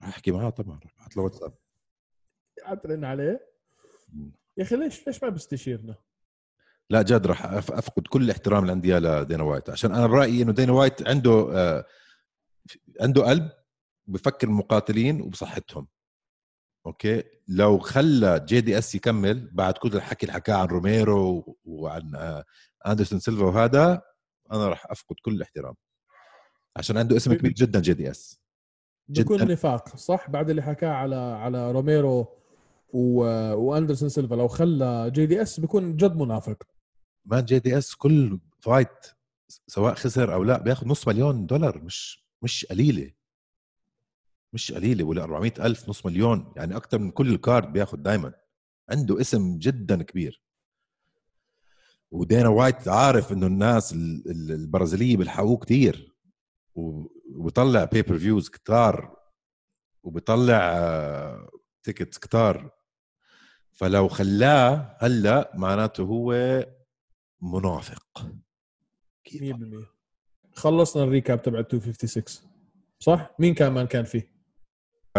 [0.01, 1.53] راح احكي معاه طبعا راح أبعث له واتساب.
[2.63, 3.47] حترن عليه.
[4.57, 5.95] يا أخي ليش ليش ما بيستشيرنا؟
[6.89, 9.69] لا جد راح أفقد كل احترامي لدينا وايت.
[9.69, 11.85] عشان أنا برأيي إنه دينا وايت عنده آه،
[13.01, 13.49] عنده قلب
[14.07, 15.87] بفكر المقاتلين وبصحتهم.
[16.85, 22.15] أوكي؟ لو خلى جي دي اس يكمل بعد كل الحكي اللي حكاه عن روميرو وعن
[22.15, 22.43] آه،
[22.87, 24.01] أندرسون سيلفا وهذا
[24.51, 25.75] أنا راح أفقد كل الاحترام.
[26.77, 28.39] عشان عنده اسم كبير جدا جي دي اس
[29.11, 29.45] جداً.
[29.45, 32.27] نفاق صح؟ بعد اللي حكاه على على روميرو
[32.93, 33.19] و...
[33.53, 36.63] وأندرسون سيلفا لو خلى جي دي اس بيكون جد منافق.
[37.25, 39.05] ما جي دي اس كل fight
[39.67, 43.11] سواء خسر أو لا بياخذ نص مليون دولار مش مش قليلة.
[44.55, 46.53] مش قليلة ولا 400 ألف نص مليون.
[46.55, 48.33] يعني أكثر من كل ال card بياخذ دائما
[48.89, 50.41] عنده اسم جدا كبير.
[52.11, 56.15] ودينا وايت عارف إنه الناس ال- ال- البرازيليه بيلحقوه كثير
[56.75, 59.15] وبيطلع pay-per-views كتار
[60.03, 61.47] وبيطلع
[61.83, 62.71] tickets كتار.
[63.71, 66.33] فلو خلاه هلأ معناته هو
[67.41, 68.27] منافق.
[69.23, 69.87] كيف؟ 100%
[70.53, 72.49] خلصنا ال recap تبع 256
[72.99, 74.34] صح؟ مين كمان كان فيه؟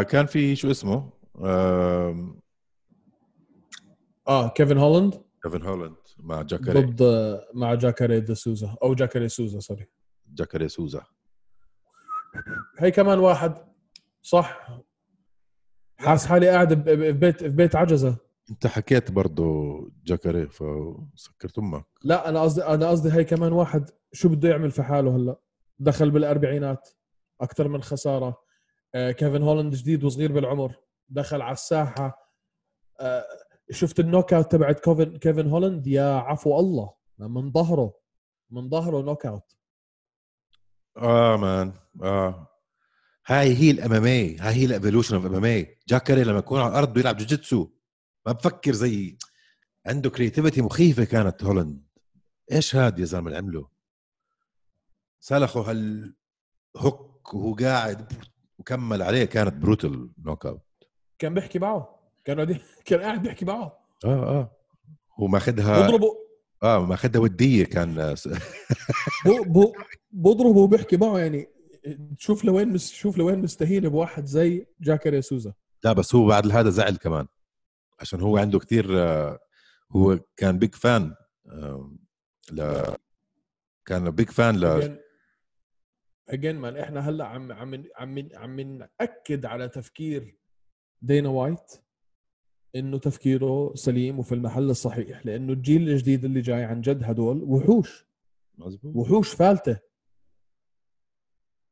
[0.03, 1.11] كان في شو اسمه؟
[1.45, 2.41] آم،
[4.29, 6.81] آه كيفن هولاند كيفن هولاند مع جاكاري.
[6.83, 7.03] ضد
[7.55, 8.77] مع جاكاري دي سوزا.
[8.83, 9.87] أو جاكاري سوزا sorry.
[10.35, 11.03] جاكاري سوزا.
[12.79, 13.55] هي كمان واحد
[14.23, 14.69] صح؟
[15.99, 18.17] حاس حالي قاعد ب- ب- في بيت في بيت عجزة.
[18.51, 19.75] أنت حكيت برضه
[20.05, 21.85] جاكاري فسكرت أمك.
[22.05, 25.37] لا أنا قصدي أنا قصدي هي كمان واحد شو بده يعمل في حاله هلا؟
[25.79, 26.89] دخل بالأربعينات
[27.41, 28.27] أكثر من خسارة.
[28.27, 28.37] آه
[28.97, 30.75] كيفن هولاند جديد وصغير بالعمر
[31.09, 32.33] دخل على الساحة.
[33.01, 33.25] آه
[33.71, 37.95] شفت ال knockout تبعت كيفن كيفن هولاند يا عفو الله من ظهره
[38.51, 39.57] من ظهره knockout.
[40.97, 41.73] آه man
[42.03, 42.49] آه.
[43.27, 46.93] هاي هي ال MMA هاي هي ال evolution of MMA جاكاري لما يكون على الأرض
[46.93, 47.71] بيلعب جوجيتسو
[48.27, 49.19] ما بفكر زي
[49.87, 51.87] عنده creativity مخيفة كانت هولاند
[52.53, 53.69] إيش هاد يا زلمة اللي عمله؟
[55.21, 58.13] سلخه هال hook وهو قاعد
[58.67, 60.63] وكمل عليه كانت brutal knockout
[61.19, 62.01] كان بيحكي معه.
[62.25, 63.79] كان قاعد كان قاعد بيحكي معه.
[64.05, 64.57] آه آه.
[65.21, 66.09] هو ماخذها بضربه
[66.63, 67.99] آه ماخذها ودية كان.
[67.99, 68.15] آه،
[70.13, 71.49] بضربه وبيحكي معه يعني.
[72.19, 75.53] شوف لوين مس شوف لوين مستهين بواحد زي جاكر سوزا
[75.85, 77.27] لا بس هو بعد هذا زعل كمان.
[78.01, 78.99] عشان هو عنده كثير
[79.91, 81.15] هو كان big fan
[82.53, 82.83] ل
[83.87, 84.99] كان big fan ل
[86.29, 90.39] again man إحنا هلأ عم عم عم عم نأكد على تفكير
[91.03, 91.73] دينا وايت
[92.77, 98.07] إنه تفكيره سليم وفي المحل الصحيح لأنه الجيل الجديد اللي جاي عن جد هدول وحوش.
[98.59, 99.79] مزبوط وحوش فالتة.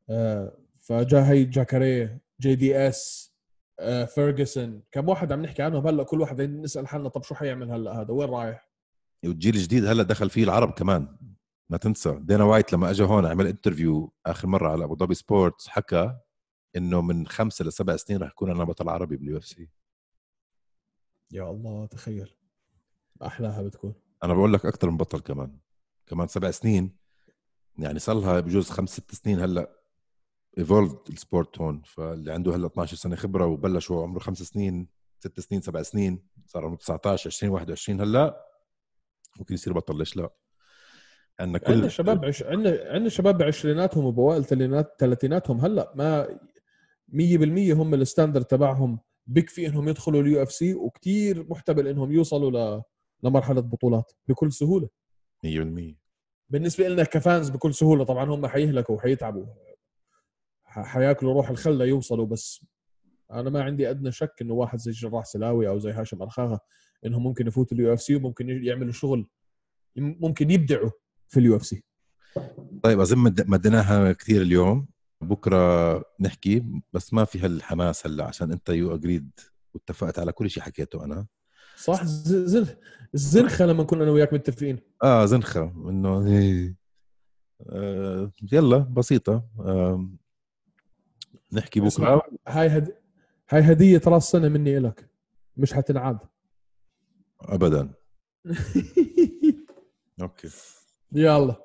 [0.09, 3.33] آه فجا هي جاكاري جي دي إس
[3.79, 7.71] آه فيرجسون كم واحد عم نحكي عنهم هلأ كل واحد نسأل حالنا طب شو حيعمل
[7.71, 8.69] هلأ؟ هذا وين رايح؟
[9.25, 11.17] والجيل الجديد هلأ دخل فيه العرب كمان.
[11.69, 12.19] ما تنسى.
[12.21, 16.17] دانا وايت لما اجى هون عمل interview آخر مرة على أبو ظبي Sports حكى
[16.75, 19.69] إنه من خمسة لسبع سنين رح يكون أنا بطل عربي بال UFC
[21.31, 22.35] يا الله تخيل.
[23.25, 23.93] أحلاها بتكون.
[24.23, 25.57] أنا بقول لك أكثر من بطل كمان.
[26.07, 26.97] كمان سبع سنين.
[27.77, 29.79] يعني صار لها بجوز خمس ست سنين هلأ
[30.57, 31.81] evolved ال sport هون.
[31.85, 34.87] فاللي عنده هلأ 12 سنة خبرة وبلش وهو عمره خمس سنين
[35.19, 38.45] ست سنين سبع سنين صار عمره 19 20 21 هلأ.
[39.39, 40.29] ممكن يصير بطل ليش لا؟
[41.39, 42.43] عندنا كل عندنا شباب عش...
[42.43, 45.59] عندنا عندنا شباب بعشريناتهم وبأوائل ثلاثينات ثلاثيناتهم.
[45.59, 46.39] هلأ ما
[47.09, 48.99] 100% هم ال standard تبعهم.
[49.27, 52.83] بكفي إنهم يدخلوا ال UFC وكثير محتمل إنهم يوصلوا ل...
[53.23, 54.89] لمرحلة بطولات بكل سهولة.
[55.45, 55.49] 100%
[56.49, 59.45] بالنسبة لنا ك fans بكل سهولة طبعا هم حيهلكوا وحيتعبوا.
[60.63, 62.65] ح- حياكلوا روح الخل ليوصلوا بس
[63.31, 66.59] أنا ما عندي أدنى شك إنه واحد زي جراح سلاوي أو زي هاشم ارخاغا
[67.05, 69.27] إنهم ممكن يفوتوا ال UFC وممكن يعملوا شغل
[69.97, 70.89] ممكن يبدعوا.
[71.35, 71.83] في ال UFC.
[72.83, 74.87] طيب أظن مد- مديناها كثير اليوم.
[75.21, 79.31] بكرة نحكي بس ما في هالحماس هلا عشان أنت you agreed
[79.73, 81.27] واتفقت على كل شيء حكيته أنا.
[81.77, 82.67] صح ز- زن
[83.13, 84.79] الزنخه لما كنا أنا وياك متفقين.
[85.03, 85.63] آه زنخة.
[85.89, 86.17] إنه.
[87.69, 89.45] آه يلا بسيطة.
[89.59, 90.09] آه
[91.53, 92.21] نحكي بكرة.
[92.47, 92.95] هاي هد...
[93.49, 95.09] هاي هدية راس سنة مني لك
[95.57, 96.17] مش حتنعاد.
[97.41, 97.93] ابدا.
[100.21, 100.49] okay.
[101.11, 101.55] يلا.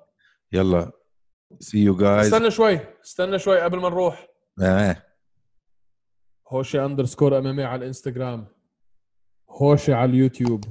[0.53, 0.93] يلا.
[1.61, 2.80] سي يو جايز استنى شوي.
[3.05, 4.28] استنى شوي قبل ما نروح.
[4.62, 5.03] آه.
[6.49, 8.47] هوشي underscore MM على الانستغرام
[9.51, 10.64] هوشي على اليوتيوب.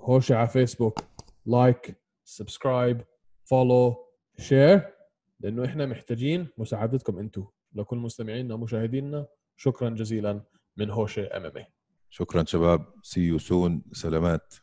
[0.00, 0.98] هوشي على فيسبوك
[1.46, 3.04] like subscribe
[3.44, 3.96] follow
[4.38, 4.94] share
[5.40, 10.44] لأنه إحنا محتاجين مساعدتكم أنتم لكل مستمعينا ومشاهدينا شكرا جزيلا
[10.76, 11.64] من هوشي MM
[12.10, 12.94] شكرا شباب.
[13.02, 14.54] see you soon سلامات.